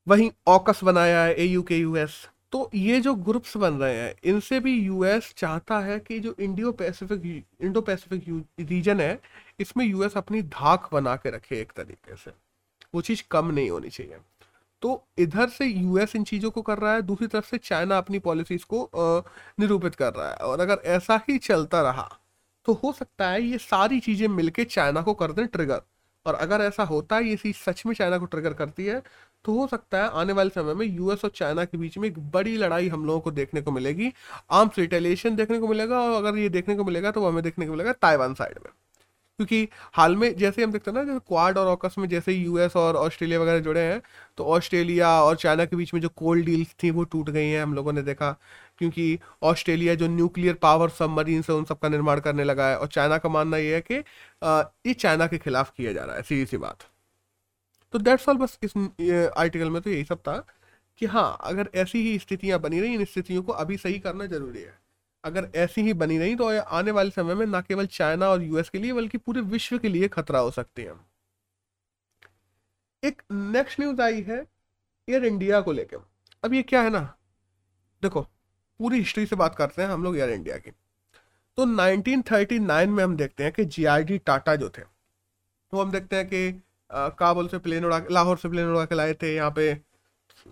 वहीं 0.07 0.31
ऑकस 0.49 0.83
बनाया 0.85 1.23
है 1.23 1.35
ए 1.35 1.45
यू 1.45 1.63
के 1.63 1.77
यूएस 1.77 2.29
तो 2.53 2.71
ये 2.75 3.01
जो 3.01 3.15
ग्रुप्स 3.17 3.57
बन 3.57 3.75
रहे 3.75 3.97
हैं, 3.97 4.15
इनसे 4.25 4.59
भी 4.61 4.73
यूएस 4.75 5.33
चाहता 5.37 5.79
है 5.81 5.99
कि 6.01 6.19
जो 6.21 6.35
Indo 6.41 6.73
Pacific 6.73 7.45
Indo 7.61 7.81
Pacific 7.81 8.45
region 8.61 9.01
है, 9.01 9.21
इसमें 9.61 9.85
यूएस 9.85 10.17
अपनी 10.17 10.43
धाक 10.43 10.89
बना 10.93 11.15
के 11.17 11.31
रखे 11.31 11.61
एक 11.61 11.73
तरीके 11.73 12.17
से। 12.17 12.31
वो 12.95 13.01
चीज़ 13.01 13.23
कम 13.31 13.51
नहीं 13.51 13.71
होनी 13.71 13.91
चाहिए। 13.91 14.19
तो 14.83 15.03
इधर 15.19 15.49
से 15.49 15.67
यूएस 15.67 16.17
इन 16.17 16.25
चीज़ों 16.25 16.51
को 16.51 16.63
कर 16.63 16.79
रहा 16.79 16.93
है, 16.95 17.03
दूसरी 17.03 17.27
तरफ़ 17.27 17.47
से 17.47 17.59
चाइना 17.61 17.99
अपनी 17.99 18.19
पॉलिसीज़ 18.21 18.65
को 18.67 18.91
निरूपित 19.61 19.95
कर 19.95 20.13
रहा 20.15 20.29
है। 20.29 20.37
और 20.37 20.61
अगर 20.61 20.83
ऐसा 20.89 21.21
ही 21.29 21.39
चलता 21.41 21.83
रहा 21.83 22.09
तो 22.67 22.73
हो 22.75 22.93
सकता 22.93 23.29
है 23.29 23.43
ये 23.43 23.59
सारी 23.61 24.01
चीज़ें 24.01 24.27
मिलके 24.31 24.65
चाइना 24.67 25.03
को 25.03 25.15
कर 25.15 25.33
दें 25.33 25.47
ट्रिगर 25.49 25.81
और 26.27 26.35
अगर 26.37 26.61
ऐसा 26.63 26.83
होता 26.85 27.17
है, 27.17 27.25
ये 27.25 27.37
चीज़ 27.37 27.57
सच 27.59 27.83
में 27.87 27.95
चाइना 27.95 28.19
को 28.19 28.27
ट्रिगर 28.27 28.53
करती 28.55 28.85
है 28.87 29.03
तो 29.45 29.53
हो 29.53 29.67
सकता 29.67 29.99
है 29.99 30.09
आने 30.13 30.33
वाले 30.33 30.51
समय 30.51 30.75
में 30.75 30.87
यूएस 30.87 31.25
और 31.25 31.31
चाइना 31.35 31.65
के 31.65 31.79
बीच 31.79 31.97
में 31.99 32.09
एक 32.09 32.19
बड़ी 32.33 32.57
लड़ाई 32.57 32.89
हम 32.89 33.07
लोगों 33.07 33.21
को 33.21 33.31
देखने 33.33 33.61
को 33.63 33.71
मिलेगी। 33.73 34.13
आर्म्स 34.51 34.79
रिटेलिएशन 34.79 35.37
देखने 35.37 35.59
को 35.59 35.69
मिलेगा, 35.69 36.01
और 36.01 36.15
अगर 36.17 36.39
ये 36.39 36.49
देखने 36.49 36.77
को 36.77 36.85
मिलेगा 36.85 37.11
तो 37.11 37.27
हमें 37.27 37.43
देखने 37.45 37.67
को 37.67 37.73
मिलेगा 37.73 37.93
ताइवान 37.95 38.35
साइड 38.35 38.59
में। 38.59 38.71
क्योंकि 39.39 39.69
हाल 39.95 40.17
में 40.17 40.35
जैसे 40.37 40.63
हम 40.63 40.73
देखते 40.73 40.91
हैं 40.91 40.97
ना, 40.99 41.05
जैसे 41.05 41.19
क्वाड 41.29 41.59
और 41.59 41.67
ऑकस 41.67 41.95
में 41.99 42.09
जैसे 42.09 42.33
यूएस 42.33 42.77
और 42.77 42.97
ऑस्ट्रेलिया 42.97 43.41
वगैरह 43.41 43.59
जुड़े 43.61 43.81
हैं 43.83 44.01
तो 44.39 44.45
ऑस्ट्रेलिया 44.47 45.09
और 45.23 45.37
चाइना 45.37 45.65
के 45.65 45.77
बीच 45.77 45.93
में 45.95 46.01
जो 46.01 46.09
कोल्ड 46.17 46.45
डील्स 46.47 46.75
थी, 46.83 46.91
वो 46.91 47.05
टूट 47.05 47.31
गई 47.31 47.47
हैं 47.47 47.63
हम 47.63 47.75
लोगों 47.75 47.93
ने 47.93 48.03
देखा। 48.03 48.31
क्योंकि 48.79 49.19
ऑस्ट्रेलिया 49.43 49.95
जो 49.95 50.09
न्यूक्लियर 50.09 50.55
पावर 50.63 50.89
सबमरीन 50.91 51.43
है, 51.49 51.55
उन 51.55 51.65
सब 51.65 51.79
का 51.79 51.89
निर्माण 51.89 52.21
करने 52.21 52.45
लगा 52.45 52.69
है। 52.69 52.77
और 52.79 52.87
चाइना 52.89 53.19
का 53.19 53.29
मानना 53.29 53.57
यह 53.57 53.75
है 53.75 53.81
कि 53.83 53.95
ये 54.89 54.95
चाइना 54.95 55.27
के 55.27 55.39
खिलाफ 55.39 55.73
किया 55.77 55.93
जा 55.93 56.05
रहा 56.05 56.17
है, 56.17 56.23
सीधी 56.23 56.47
सी 56.47 56.57
बात। 56.59 56.89
तो 57.95 57.99
डेट्स 58.01 58.29
ऑल 58.29 58.37
बस 58.39 58.59
इस 58.63 58.73
आर्टिकल 59.39 59.71
में 59.71 59.81
तो 59.83 59.91
यही 59.91 60.05
सब 60.05 60.19
था 60.19 60.37
कि 61.01 61.07
हाँ 61.09 61.39
अगर 61.43 61.71
ऐसी 61.77 62.03
ही 62.03 62.19
स्थितियाँ 62.19 62.61
बनी 62.61 62.81
रही, 62.81 62.95
इन 62.95 63.05
स्थितियों 63.05 63.43
को 63.43 63.53
अभी 63.55 63.77
सही 63.79 63.99
करना 64.01 64.27
ज़रूरी 64.27 64.61
है। 64.63 64.82
अगर 65.25 65.49
ऐसी 65.57 65.83
ही 65.83 65.93
बनी 65.95 66.19
रही 66.19 66.35
तो 66.37 66.49
आने 66.61 66.91
वाले 66.91 67.11
समय 67.11 67.35
में 67.35 67.47
ना 67.47 67.61
केवल 67.61 67.87
चाइना 67.89 68.29
और 68.29 68.43
यूएस 68.43 68.69
के 68.71 68.79
लिए, 68.79 68.93
बल्कि 68.93 69.19
पूरे 69.19 69.41
विश्व 69.43 69.79
के 69.79 69.89
लिए 69.89 70.09
खतरा 70.11 70.39
हो 70.39 70.51
सकती 70.51 70.83
है। 70.83 70.95
एक 73.03 73.23
नेक्स्ट 73.33 73.81
न्यूज़ 73.81 74.01
आई 74.03 74.23
है 74.23 74.39
एयर 75.09 75.25
इंडिया 75.25 75.61
को 75.61 75.73
लेकर 75.73 76.05
अब 76.43 76.55
ये 76.55 76.63
क्या 76.65 76.83
है 76.83 76.91
ना? 76.91 77.01
देखो, 78.03 78.21
पूरी 78.81 78.99
हिस्ट्री 78.99 79.27
से 79.27 79.37
बात 79.37 79.55
करते 79.55 79.83
हैं 79.83 79.89
हम 79.89 80.05
लोग 80.05 80.17
एयर 80.19 80.31
इंडिया 80.31 80.57
की। 80.57 80.71
तो 81.59 81.65
1939 81.67 82.89
में 82.89 83.03
हम 83.05 83.17
देखते 83.17 83.45
हैं 83.45 83.53
कि 83.53 83.65
जीआईडी 83.67 84.19
टाटा 84.21 84.55
जो 84.57 84.69
थे 84.69 84.83
तो 84.83 85.81
हम 85.81 85.91
देखते 85.91 86.17
हैं 86.17 86.27
कि 86.27 86.51
काबुल 87.19 87.49
से 87.49 87.59
प्लेन 87.59 87.85
उड़ा, 87.85 88.01
लाहौर 88.11 88.39
से 88.39 88.49
प्लेन 88.49 88.69
उड़ा 88.69 88.85
के 88.85 88.95
लाए 88.95 89.15
थे, 89.15 89.35
यहाँ 89.35 89.51
पे 89.51 89.73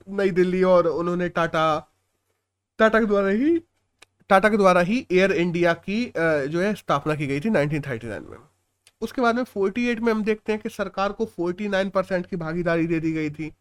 नई 0.09 0.31
दिल्ली 0.33 0.63
और 0.65 0.87
उन्होंने 0.89 1.29
टाटा 1.31 1.65
टाटा 2.79 3.01
के 3.01 3.07
द्वारा 3.07 3.29
ही 3.29 3.57
टाटा 4.31 4.49
के 4.49 4.57
द्वारा 4.57 4.81
ही 4.83 5.07
एयर 5.13 5.33
इंडिया 5.35 5.73
की 5.75 6.05
जो 6.17 6.61
है, 6.61 6.75
स्थापना 6.75 7.15
की 7.15 7.27
गई 7.27 7.41
थी 7.41 7.51
1939 7.51 8.29
में। 8.31 8.37
उसके 9.03 9.23
बाद 9.23 9.37
में 9.37 9.45
48 9.47 10.01
में 10.01 10.13
हम 10.13 10.23
देखते 10.25 10.53
हैं 10.53 10.61
कि 10.61 10.69
सरकार 10.69 11.13
को 11.13 11.27
49 11.39 11.91
परसेंट 11.91 12.27
की 12.27 12.37
भागीदारी 12.37 12.87
दे 12.87 13.01
दी 13.01 13.13
गई 13.13 13.31
थी 13.31 13.53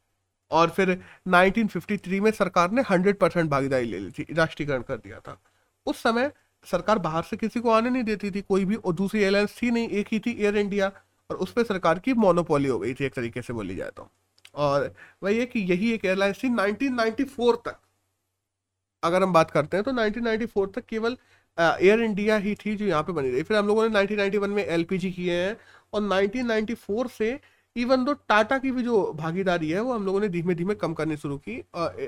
और 0.51 0.69
फिर 0.69 0.91
1953 1.27 2.19
में 2.19 2.31
सरकार 2.33 2.71
ने 2.71 2.83
100 2.83 3.13
परसेंट 3.17 3.49
भागीदारी 3.49 3.85
ले 3.85 3.99
ली 3.99 4.11
थी, 4.11 4.25
राष्ट्रीयकरण 4.31 4.81
कर 4.81 4.97
दिया 4.97 5.19
था। 5.19 5.39
उस 5.85 6.01
समय 6.03 6.31
सरकार 6.67 6.99
बाहर 6.99 7.23
से 7.23 7.37
किसी 7.37 7.59
को 7.59 7.69
आने 7.71 7.89
नहीं 7.89 8.03
देती 8.03 8.31
थी, 8.31 8.41
कोई 8.41 8.65
भी 8.65 8.75
और 8.75 8.93
दूसरी 8.93 9.21
एयरलाइंस 9.21 9.57
थी 9.61 9.71
नहीं, 9.71 9.89
एक 9.89 10.07
ही 10.11 10.19
थी 10.19 10.37
एयर 10.39 10.57
इंडिया 10.57 10.91
और 11.29 11.37
उस 11.37 11.51
पर 11.51 11.63
सरकार 11.63 11.99
की 11.99 12.13
मोनोपोली 12.15 12.69
हो 12.69 12.79
गई 12.79 12.93
थी, 12.93 13.05
एक 13.05 13.13
तरीके 13.13 13.41
से 13.41 13.53
बोली 13.53 13.75
जाए 13.75 13.91
तो। 13.97 14.09
और 14.55 14.93
वही 15.23 15.37
है 15.39 15.45
कि 15.45 15.59
यही 15.71 15.91
एक 15.93 16.05
एयरलाइंस 16.05 16.43
थी 16.43 16.49
1994 16.49 17.55
तक। 17.65 17.77
अगर 19.03 19.23
हम 19.23 19.33
बात 19.33 19.51
करते 19.51 19.77
हैं 19.77 19.83
तो 19.83 19.91
1994 19.91 20.73
तक 20.75 20.85
केवल 20.85 21.17
एयर 21.57 22.01
इंडिया 22.01 22.35
ही 22.37 22.55
थी 22.55 22.75
जो 22.75 22.85
यहाँ 22.85 23.03
पे 23.03 23.13
बनी 23.13 23.29
रही। 23.31 23.43
फिर 23.43 23.57
हम 23.57 23.67
लोगों 23.67 23.87
ने 23.89 23.89
1991 23.95 24.47
में 24.49 24.65
एलपीजी 24.65 25.11
किए 25.11 25.33
हैं 25.35 25.55
और 25.93 26.01
1994 26.03 27.07
से 27.09 27.39
इवन 27.75 28.03
दो 28.05 28.13
टाटा 28.29 28.57
की 28.57 28.71
भी 28.71 28.83
जो 28.83 29.01
भागीदारी 29.13 29.69
है, 29.69 29.79
वो 29.79 29.93
हम 29.93 30.05
लोगों 30.05 30.19
ने 30.19 30.29
धीमे 30.29 30.55
धीमे 30.55 30.75
कम 30.75 30.93
करनी 30.93 31.17
शुरू 31.17 31.37
की। 31.39 31.57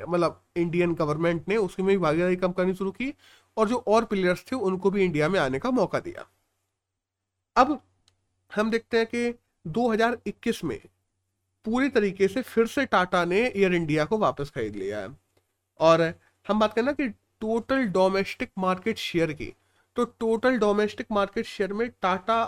मतलब 0.07 0.41
इंडियन 0.57 0.93
गवर्नमेंट 0.95 1.48
ने 1.48 1.57
उसकी 1.57 1.83
में 1.83 2.00
भागीदारी 2.00 2.36
कम 2.36 2.51
करनी 2.51 2.74
शुरू 2.75 2.91
की 2.91 3.13
और 3.57 3.67
जो 3.69 3.83
और 3.88 4.05
प्लेयर्स 4.05 4.43
थे, 4.51 4.55
उनको 4.55 4.91
भी 4.91 5.03
इंडिया 5.03 5.29
में 5.29 5.39
आने 5.39 5.60
का 5.60 5.71
मौका 5.71 6.00
दिया। 6.00 6.25
अब 7.55 7.79
हम 8.51 8.71
देखते 8.71 8.98
हैं 8.98 9.05
कि 9.05 9.33
2021 9.65 10.63
में 10.63 10.79
पूरी 11.65 11.89
तरीके 11.89 12.27
से 12.27 12.41
फिर 12.43 12.67
से 12.67 12.86
टाटा 12.88 13.24
ने 13.25 13.39
एयर 13.39 13.74
इंडिया 13.74 14.05
को 14.05 14.17
वापस 14.17 14.50
खरीद 14.50 14.75
लिया 14.75 15.00
है। 15.00 15.10
और 15.79 16.01
हम 16.45 16.60
बात 16.60 16.74
करें 16.74 16.86
ना 16.86 16.91
कि 16.91 17.07
टोटल 17.41 17.86
डोमेस्टिक 17.89 18.51
मार्केट 18.60 18.98
शेयर 18.98 19.31
की 19.33 19.53
तो 19.98 20.05
टोटल 20.19 20.57
डोमेस्टिक 20.60 21.07
मार्केट 21.12 21.45
शेयर 21.45 21.74
में 21.74 21.89
टाटा 22.01 22.39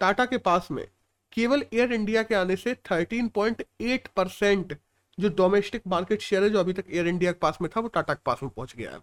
टाटा 0.00 0.24
के 0.24 0.38
पास 0.38 0.68
में 0.70 0.86
केवल 1.32 1.64
एयर 1.74 1.92
इंडिया 1.92 2.22
के 2.22 2.34
आने 2.34 2.56
से 2.56 2.74
13.8 2.84 4.08
परसेंट 4.16 4.76
जो 5.18 5.28
डोमेस्टिक 5.28 5.82
मार्केट 5.86 6.20
शेयर 6.20 6.42
है, 6.42 6.50
जो 6.50 6.58
अभी 6.60 6.72
तक 6.72 6.84
एयर 6.90 7.06
इंडिया 7.08 7.32
के 7.32 7.38
पास 7.38 7.58
में 7.62 7.68
था, 7.76 7.80
वो 7.80 7.88
टाटा 7.88 8.14
के 8.14 8.20
पास 8.26 8.38
में 8.42 8.50
पहुँच 8.50 8.74
गया 8.76 8.90
है। 8.90 8.98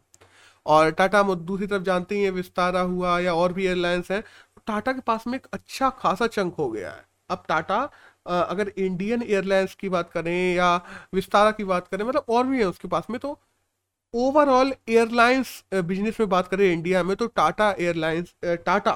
और 0.65 0.91
टाटा 0.91 1.19
हम 1.19 1.33
दूसरी 1.35 1.67
तरफ़ 1.67 1.83
जानते 1.83 2.15
ही 2.15 2.23
है 2.23 2.29
विस्तारा 2.31 2.81
हुआ 2.81 3.19
या 3.19 3.33
और 3.35 3.53
भी 3.53 3.65
एयरलाइंस 3.67 4.11
हैं 4.11 4.21
तो 4.21 4.61
टाटा 4.67 4.93
के 4.93 5.01
पास 5.01 5.27
में 5.27 5.35
एक 5.35 5.47
अच्छा 5.53 5.89
खासा 5.99 6.27
चंक 6.27 6.55
हो 6.55 6.69
गया 6.71 6.91
है। 6.91 7.05
अब 7.29 7.43
टाटा 7.47 7.77
अगर 8.25 8.71
इंडियन 8.77 9.23
एयरलाइंस 9.23 9.75
की 9.75 9.89
बात 9.89 10.11
करें 10.11 10.55
या 10.55 10.75
विस्तारा 11.13 11.51
की 11.51 11.63
बात 11.65 11.87
करें 11.87 12.05
मतलब 12.05 12.25
और 12.29 12.45
भी 12.47 12.59
है 12.59 12.65
उसके 12.65 12.87
पास 12.87 13.07
में 13.09 13.19
तो 13.19 13.39
ओवरऑल 14.13 14.73
एयरलाइंस 14.89 15.63
बिज़नेस 15.75 16.19
में 16.19 16.29
बात 16.29 16.47
करें 16.47 16.71
इंडिया 16.71 17.03
में 17.03 17.15
तो 17.17 17.27
टाटा 17.29 17.69
एयरलाइंस 17.79 18.33
टाटा 18.45 18.93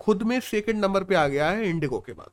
खुद 0.00 0.22
में 0.22 0.38
सेकंड 0.40 0.84
नंबर 0.84 1.04
पे 1.04 1.14
आ 1.14 1.26
गया 1.28 1.50
है 1.50 1.68
इंडिगो 1.68 1.98
के 2.00 2.12
बाद। 2.12 2.30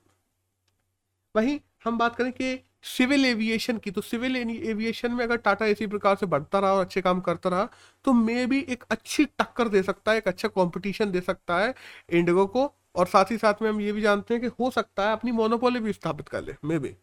वहीं 1.36 1.60
हम 1.86 1.98
बात 1.98 2.16
करें 2.16 2.32
कि 2.32 2.60
सिविल 2.88 3.26
एविएशन 3.26 3.78
की 3.78 3.92
तो 3.92 4.02
सिविल 4.02 4.36
एविएशन 4.36 5.12
में 5.12 5.24
अगर 5.26 5.38
टाटा 5.38 5.66
इसी 5.66 5.88
प्रकार 5.88 6.16
से 6.16 6.26
बढ़ता 6.26 6.60
रहा 6.60 6.74
और 6.74 6.82
अच्छे 6.82 7.02
काम 7.02 7.20
करता 7.22 7.50
रहा 7.50 7.68
तो 8.06 8.14
मे 8.14 8.46
भी 8.46 8.60
एक 8.70 8.84
अच्छी 8.92 9.26
टक्कर 9.26 9.68
दे 9.68 9.84
सकता 9.84 10.12
है, 10.12 10.18
एक 10.18 10.28
अच्छा 10.28 10.48
कंपटीशन 10.48 11.12
दे 11.12 11.22
सकता 11.22 11.60
है 11.60 11.74
इंडिगो 12.12 12.46
को, 12.48 12.66
और 12.96 13.08
साथ 13.08 13.32
ही 13.32 13.38
साथ 13.38 13.62
में 13.62 13.70
हम 13.70 13.82
ये 13.82 13.92
भी 13.92 14.02
जानते 14.02 14.34
हैं 14.34 14.42
कि 14.42 14.50
हो 14.60 14.72
सकता 14.72 15.08
है 15.08 15.12
अपनी 15.14 15.32
मोनोपोली 15.32 15.80
भी 15.80 15.94
स्थापित 15.94 16.30
कर 16.30 16.44
ले 16.44 16.56
मे 16.66 16.80
भी 16.80 16.96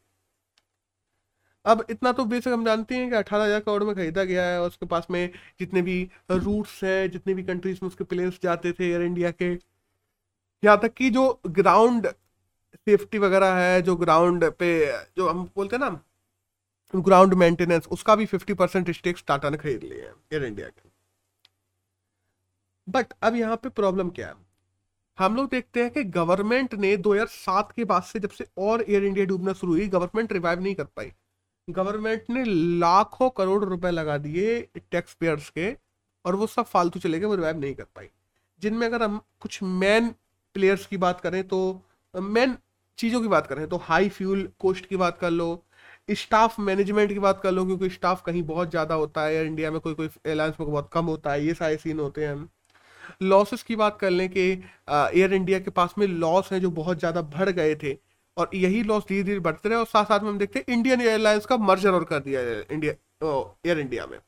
अब 1.66 1.84
इतना 1.90 2.12
तो 2.12 2.24
बेसिक 2.24 2.52
हम 2.52 2.64
जानते 2.64 2.94
हैं 2.94 3.08
कि 3.10 3.16
अठारह 3.16 3.44
हज़ार 3.44 3.60
करोड़ 3.60 3.84
में 3.84 3.94
खरीदा 3.94 4.24
गया 4.24 4.44
है 4.44 4.60
और 4.60 4.66
उसके 4.68 4.86
पास 4.86 5.06
में 5.10 5.30
जितने 5.60 5.82
भी 5.82 6.02
रूट्स 6.30 6.82
हैं, 6.84 7.10
जितने 7.10 7.34
भी 7.34 7.42
कंट्रीज़ 7.44 7.78
में 7.82 7.88
उसके 7.88 8.04
प्लेन्स 8.04 8.38
जाते 8.42 8.72
थे 8.72 8.84
एयर 8.86 9.02
इंडिया 9.02 9.30
के, 9.32 9.52
यहाँ 10.62 10.78
तक 10.82 10.94
कि 10.94 11.10
जो 11.10 11.40
ग्राउंड 11.48 12.06
सेफ्टी 12.06 13.18
वगैरह 13.18 13.54
है, 13.54 13.82
जो 13.82 13.96
ग्राउंड 13.96 14.44
पे, 14.52 14.70
जो 15.16 15.28
हम 15.28 15.44
बोलते 15.56 15.76
हैं 15.76 15.82
ना 15.82 16.00
ग्राउंड 16.94 17.34
मेंटेनेंस 17.34 17.86
उसका 17.88 18.14
भी 18.16 18.26
फिफ्टी 18.26 18.54
परसेंट 18.54 18.90
स्टेक्स 18.92 19.24
टाटा 19.28 19.50
ने 19.50 19.56
खरीद 19.58 19.82
लिए 19.82 20.00
हैं 20.00 20.14
एयर 20.32 20.44
इंडिया 20.44 20.68
के। 20.68 20.88
बट 22.88 23.12
अब 23.22 23.34
यहाँ 23.36 23.56
पे 23.56 23.68
प्रॉब्लम 23.70 24.10
क्या 24.10 24.28
है? 24.28 24.34
हम 25.18 25.36
लोग 25.36 25.48
देखते 25.50 25.82
हैं 25.82 25.90
कि 25.90 26.04
गवर्नमेंट 26.12 26.74
ने 26.76 26.96
2007 26.98 27.72
के 27.72 27.84
बाद 27.84 28.02
से 28.04 28.20
जब 28.20 28.30
से 28.30 28.46
और 28.58 28.84
एयर 28.88 29.04
इंडिया 29.04 29.24
डूबना 29.26 29.52
शुरू 29.54 29.72
हुई 29.72 29.86
गवर्नमेंट 29.88 30.32
रिवाइव 30.32 30.60
नहीं 30.60 30.74
कर 30.74 30.84
पाई। 30.86 31.12
गवर्नमेंट 31.68 32.24
ने 32.30 32.42
लाखों 32.80 33.28
करोड़ 33.30 33.64
रुपए 33.64 33.90
लगा 33.90 34.16
दिए 34.18 34.60
टैक्स 34.90 35.14
पेयर्स 35.14 35.48
के 35.50 35.72
और 36.24 36.34
वो 36.36 36.46
सब 36.46 36.64
फालतू 36.64 37.00
चले 37.00 37.18
गए, 37.18 37.26
वो 37.26 37.34
रिवाइव 37.34 37.58
नहीं 37.60 37.74
कर 37.74 37.84
पाई। 37.86 38.08
जिनमें 38.62 38.86
अगर 38.86 39.02
हम 39.02 39.20
कुछ 39.40 39.62
मेन 39.62 40.08
प्लेयर्स 40.56 40.86
की 40.86 40.96
बात 40.96 41.20
करें 41.20 41.42
तो 41.48 41.82
मेन 42.14 42.56
चीज़ों 42.98 43.20
की 43.22 43.28
बात 43.28 43.46
करें 43.46 43.66
तो 43.68 43.76
हाई 43.78 44.08
फ्यूल 44.10 44.48
कोस्ट 44.60 44.86
की 44.86 44.96
बात 44.96 45.18
कर 45.18 45.30
लो 45.30 45.62
स्टाफ 46.12 46.58
मैनेजमेंट 46.60 47.12
की 47.12 47.18
बात 47.18 47.40
कर 47.42 47.52
लो, 47.52 47.64
क्योंकि 47.66 47.88
स्टाफ 47.90 48.22
कहीं 48.24 48.42
बहुत 48.44 48.70
ज़्यादा 48.70 48.94
होता 48.94 49.22
है 49.22 49.44
इंडिया 49.46 49.70
में 49.70 49.80
कोई 49.80 49.94
कोई 49.94 50.08
एयरलाइंस 50.26 50.54
में 50.60 50.70
बहुत 50.70 50.90
कम 50.92 51.04
होता 51.06 51.32
है, 51.32 51.44
ये 51.46 51.54
सारे 51.54 51.76
सीन 51.76 52.00
होते 52.00 52.26
हैं। 52.26 52.48
लॉसेस 53.22 53.62
की 53.62 53.76
बात 53.76 53.98
कर 54.00 54.10
लें 54.10 54.28
कि 54.30 54.40
एयर 54.90 55.32
इंडिया 55.34 55.58
के 55.60 55.70
पास 55.72 55.94
में 55.98 56.06
लॉस 56.06 56.52
हैं 56.52 56.60
जो 56.60 56.70
बहुत 56.72 56.98
ज़्यादा 56.98 57.22
बढ़ 57.22 57.50
गए 57.50 57.74
थे। 57.74 57.92
और 58.36 58.50
यही 58.54 58.82
लॉस 58.82 59.04
धीरे 59.08 59.22
धीरे 59.22 59.40
बढ़ते 59.40 59.68
रहे 59.68 59.78
और 59.78 59.86
साथ 59.86 60.04
साथ 60.04 60.20
में 60.20 60.28
हम 60.30 60.38
देखते 60.38 60.58
हैं 60.58 60.74
इंडियन 60.74 61.00
एयरलाइंस 61.00 61.46
का 61.46 61.56
मर्जर 61.58 61.94
और 61.94 62.04
कर 62.04 62.20
दिया 62.20 62.40
इंडिया 62.72 62.92
एयर 63.66 63.78
इंडिया 63.78 64.06
में। 64.06 64.18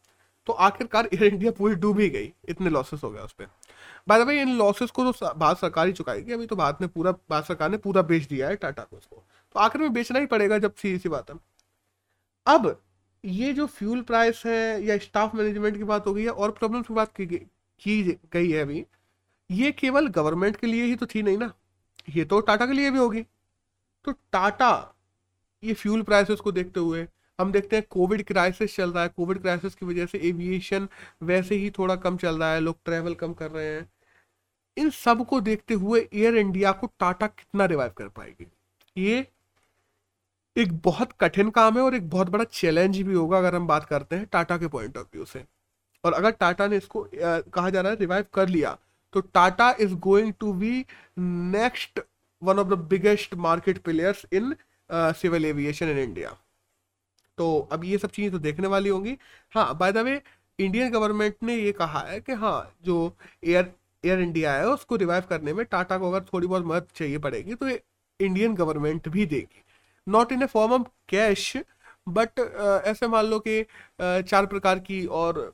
तो 0.47 0.53
आखिरकार 0.55 1.09
एयर 1.15 1.25
इंडिया 1.25 1.51
पूरी 1.53 1.75
डूब 1.77 1.99
ही 2.01 2.09
गई। 2.11 2.33
इतने 2.49 2.71
लॉसेस 2.71 3.03
हो 3.05 3.11
गया 3.11 3.23
उस 3.23 3.33
पर 3.33 3.47
by 4.09 4.19
the 4.19 4.27
way 4.27 4.41
in 4.43 4.57
losses 4.59 4.91
को 4.91 5.05
तो 5.05 5.35
भारत 5.37 5.59
सरकार 5.59 5.87
ही 5.87 5.93
चुकाएगी। 5.93 6.33
अभी 6.33 6.47
तो 6.47 6.57
भारत 6.57 6.79
ने 6.81 6.87
पूरा 6.87 7.13
भारत 7.31 7.45
सरकार 7.45 7.71
ने 7.71 7.77
पूरा 7.79 8.03
बेच 8.03 8.27
दिया 8.29 8.49
है 8.49 8.57
टाटा 8.57 8.83
को 8.83 8.97
उसको। 8.97 9.25
तो 9.55 9.61
आखिर 9.61 9.81
में 9.81 9.93
बेचना 9.93 10.19
ही 10.19 10.27
पड़ेगा 10.27 10.59
जब 10.59 10.75
सीधी 10.75 10.99
सी 10.99 11.09
बात 11.09 11.31
है। 11.31 11.37
अब 12.47 12.81
ये 13.25 13.53
जो 13.53 13.67
फ्यूल 13.69 14.01
प्राइस 14.03 14.43
है 14.47 14.85
या 14.85 14.97
स्टाफ 14.99 15.35
मैनेजमेंट 15.35 15.77
की 15.77 15.85
बात 15.85 16.07
हो 16.07 16.15
गई 16.15 16.23
है 16.23 16.31
और 16.31 16.51
प्रॉब्लम 16.51 16.83
की 16.83 16.95
बात 16.95 17.13
की, 17.13 17.27
गई 18.33 18.51
है 18.51 18.61
अभी 18.61 18.85
ये 19.51 19.73
केवल 19.73 20.07
गवर्नमेंट 20.11 20.57
के 20.57 20.67
लिए 20.67 20.85
ही 20.85 20.95
तो 20.97 21.07
थी 21.07 21.23
नहीं 21.23 21.39
ना। 21.39 21.53
ये 22.11 22.25
तो 22.25 22.41
टाटा 22.41 22.67
के 22.67 22.73
लिए 22.73 22.91
भी 22.91 22.99
होगी। 22.99 23.25
तो 24.09 24.13
टाटा, 24.33 24.95
ये 25.63 25.75
फ्यूल 25.75 26.03
प्राइसेस 26.03 26.41
को 26.41 26.53
देखते 26.53 26.81
हुए 26.81 27.07
हम 27.39 27.51
देखते 27.53 27.77
हैं 27.77 27.85
कोविड 27.91 28.23
क्राइसिस 28.27 28.77
चल 28.77 28.93
रहा 28.93 29.03
है। 29.03 29.09
कोविड 29.09 29.41
क्राइसिस 29.41 29.75
की 29.75 29.87
वजह 29.87 30.07
से 30.07 30.19
एविएशन 30.29 30.89
वैसे 31.23 31.55
ही 31.55 31.71
थोड़ा 31.71 31.97
कम 31.97 32.17
चल 32.17 32.39
रहा 32.39 32.53
है, 32.53 32.61
लोग 32.61 32.77
ट्रैवल 32.85 33.15
कम 33.15 33.33
कर 33.35 33.51
रहे 33.51 33.67
हैं। 33.67 33.89
इन 34.77 34.91
सबको 34.91 35.41
देखते 35.41 35.75
हुए 35.75 36.01
एयर 36.15 36.37
इंडिया 36.37 36.73
को 36.73 36.87
टाटा 37.01 37.27
कितना 37.27 37.65
रिवाइव 37.65 37.93
कर 37.99 38.09
पाएगी? 38.09 38.47
ये 38.97 39.27
एक 40.57 40.73
बहुत 40.85 41.13
कठिन 41.21 41.51
काम 41.51 41.77
है 41.77 41.83
और 41.83 41.95
एक 41.95 42.09
बहुत 42.11 42.29
बड़ा 42.31 42.45
चैलेंज 42.45 43.01
भी 43.03 43.15
होगा 43.15 43.39
अगर 43.39 43.55
हम 43.55 43.67
बात 43.67 43.85
करते 43.87 44.17
हैं 44.17 44.27
टाटा 44.27 44.59
के 44.59 44.69
पॉइंट 44.69 44.97
ऑफ़ 44.97 45.07
व्यू 45.15 45.25
से। 45.25 45.45
और 46.05 46.13
अगर 46.13 46.31
टाटा 46.33 46.67
ने 46.67 46.77
इसको 46.77 47.09
कहा 47.15 47.71
जा 47.71 47.81
रहा 47.81 47.93
है 47.93 47.99
रिवाइव 47.99 48.27
कर 48.35 48.49
लिया 48.49 48.77
तो 49.15 49.21
Tata 49.23 49.71
is 49.81 49.95
going 49.97 50.33
to 50.41 50.53
be 50.55 50.85
next 51.19 52.01
one 52.43 52.59
of 52.59 52.69
the 52.69 52.79
biggest 52.91 53.35
market 53.37 53.79
players 53.85 54.25
in 54.33 54.55
civil 54.91 55.45
aviation 55.45 55.89
in 55.91 55.99
India 55.99 56.37
तो 57.39 57.59
अब 57.73 57.85
ये 57.85 57.99
सब 57.99 58.11
चीज़ें 58.11 58.31
तो 58.33 58.39
देखने 58.39 58.69
वाली 58.69 58.89
होंगी। 58.89 59.17
हाँ 59.53 59.77
by 59.79 59.93
the 59.93 59.99
way 59.99 60.21
Indian 60.59 60.91
government 60.91 61.35
ने 61.43 61.55
ये 61.57 61.73
कहा 61.73 62.01
है 62.09 62.21
कि 62.21 62.33
हाँ 62.35 62.75
जो 62.85 62.97
एयर 63.45 63.73
एयर 64.05 64.21
इंडिया 64.21 64.55
है, 64.55 64.67
उसको 64.69 64.97
रिवाइव 64.97 65.25
करने 65.31 65.53
में 65.53 65.65
टाटा 65.67 65.99
को 65.99 66.11
अगर 66.11 66.25
थोड़ी 66.33 66.47
बहुत 66.47 66.65
मदद 66.67 66.87
चाहिए 66.97 67.19
पड़ेगी 67.19 67.55
तो 67.55 67.69
इंडियन 67.69 68.55
गवर्नमेंट 68.55 69.09
भी 69.09 69.27
देगी। 69.27 69.63
Not 70.07 70.33
in 70.33 70.43
a 70.43 70.47
form 70.47 70.73
of 70.73 70.83
cash 71.09 71.53
but 72.09 72.41
ऐसे 72.87 73.09
मान 73.09 73.27
लो 73.27 73.39
कि 73.47 73.63
चार 74.01 74.47
प्रकार 74.47 74.79
की 74.81 75.05
और 75.07 75.53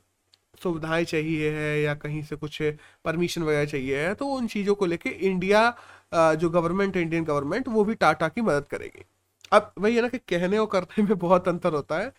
सुविधाएँ 0.63 1.05
चाहिए 1.05 1.49
है 1.51 1.81
या 1.81 1.93
कहीं 1.95 2.21
से 2.23 2.35
कुछ 2.35 2.61
परमिशन 3.05 3.43
वगैरह 3.43 3.65
चाहिए 3.65 3.99
है 3.99 4.13
तो 4.15 4.27
उन 4.27 4.47
चीज़ों 4.47 4.75
को 4.75 4.85
लेके 4.85 5.09
इंडिया 5.09 5.69
जो 6.15 6.49
गवर्नमेंट 6.49 6.95
है 6.95 7.01
इंडियन 7.01 7.23
गवर्नमेंट 7.25 7.67
वो 7.67 7.83
भी 7.85 7.95
टाटा 7.95 8.27
की 8.27 8.41
मदद 8.41 8.67
करेगी। 8.67 9.05
अब 9.51 9.71
वही 9.79 9.95
है 9.95 10.01
ना 10.01 10.07
कि 10.07 10.17
कहने 10.19 10.57
और 10.57 10.65
करने 10.67 11.03
में 11.03 11.17
बहुत 11.17 11.47
अंतर 11.47 11.73
होता 11.73 11.99
है। 11.99 12.13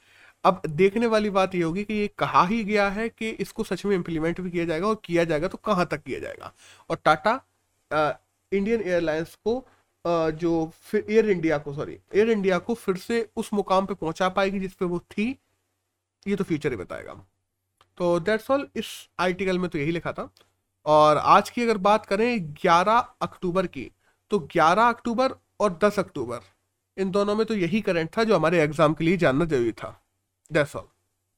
अब 0.45 0.61
देखने 0.67 1.07
वाली 1.07 1.31
बात 1.31 1.55
ये 1.55 1.63
होगी 1.63 1.85
कि 1.85 1.95
ये 1.95 2.09
कहा 2.19 2.45
ही 2.47 2.63
गया 2.65 2.89
है 2.91 3.09
कि 3.09 3.31
इसको 3.31 3.65
सच 3.65 3.85
में 3.87 3.95
इम्प्लीमेंट 3.97 4.41
भी 4.41 4.51
किया 4.51 4.65
जाएगा 4.65 4.87
और 4.87 5.01
किया 5.05 5.25
जाएगा 5.25 5.49
तो 5.49 5.59
कहाँ 5.59 5.87
तक 5.87 6.03
किया 6.03 6.19
जाएगा। 6.21 6.53
और 6.91 6.99
टाटा 7.05 7.41
इंडियन 8.53 8.81
एयरलाइंस 8.81 9.35
को 9.45 9.59
आ, 10.05 10.31
जो 10.31 10.71
फिर 10.83 11.07
एयर 11.11 11.31
इंडिया 11.31 11.57
को 11.59 11.73
सॉरी 11.75 11.99
एयर 12.15 12.31
इंडिया 12.31 12.59
को 12.59 12.75
फिर 12.75 12.97
से 12.97 13.29
उस 13.37 13.53
मुकाम 13.53 13.87
पे 13.87 13.95
पहुँचा 13.95 14.29
पाएगी 14.29 14.61
जिस 14.61 14.75
पे 14.75 14.85
वो 14.85 14.99
थी 15.11 15.25
ये 16.27 16.37
तो 16.37 16.45
फ्यूचर 16.45 16.71
ही 16.71 16.77
बताएगा। 16.77 17.15
तो 17.99 18.19
दैट्स 18.21 18.51
ऑल 18.51 18.67
इस 18.77 18.87
आर्टिकल 19.19 19.59
में 19.59 19.69
तो 19.71 19.79
यही 19.79 19.91
लिखा 19.91 20.13
था। 20.13 20.31
और 20.87 21.17
आज 21.19 21.51
की 21.51 21.63
अगर 21.63 21.79
बात 21.81 22.07
करें 22.07 22.55
11 22.57 22.99
अक्टूबर 23.23 23.67
की 23.67 23.91
तो 24.31 24.39
11 24.53 24.89
अक्टूबर 24.89 25.35
और 25.61 25.79
10 25.85 25.99
अक्टूबर, 25.99 26.41
इन 26.97 27.11
दोनों 27.11 27.35
में 27.37 27.45
तो 27.47 27.55
यही 27.55 27.81
करंट 27.81 28.11
था 28.17 28.25
जो 28.25 28.37
हमारे 28.37 28.63
एग्ज़ाम 28.63 28.95
के 28.95 29.05
लिए 29.05 29.17
जानना 29.17 29.45
ज़रूरी 29.45 29.73
था। 29.73 29.99
That's 30.51 30.77
all 30.77 30.87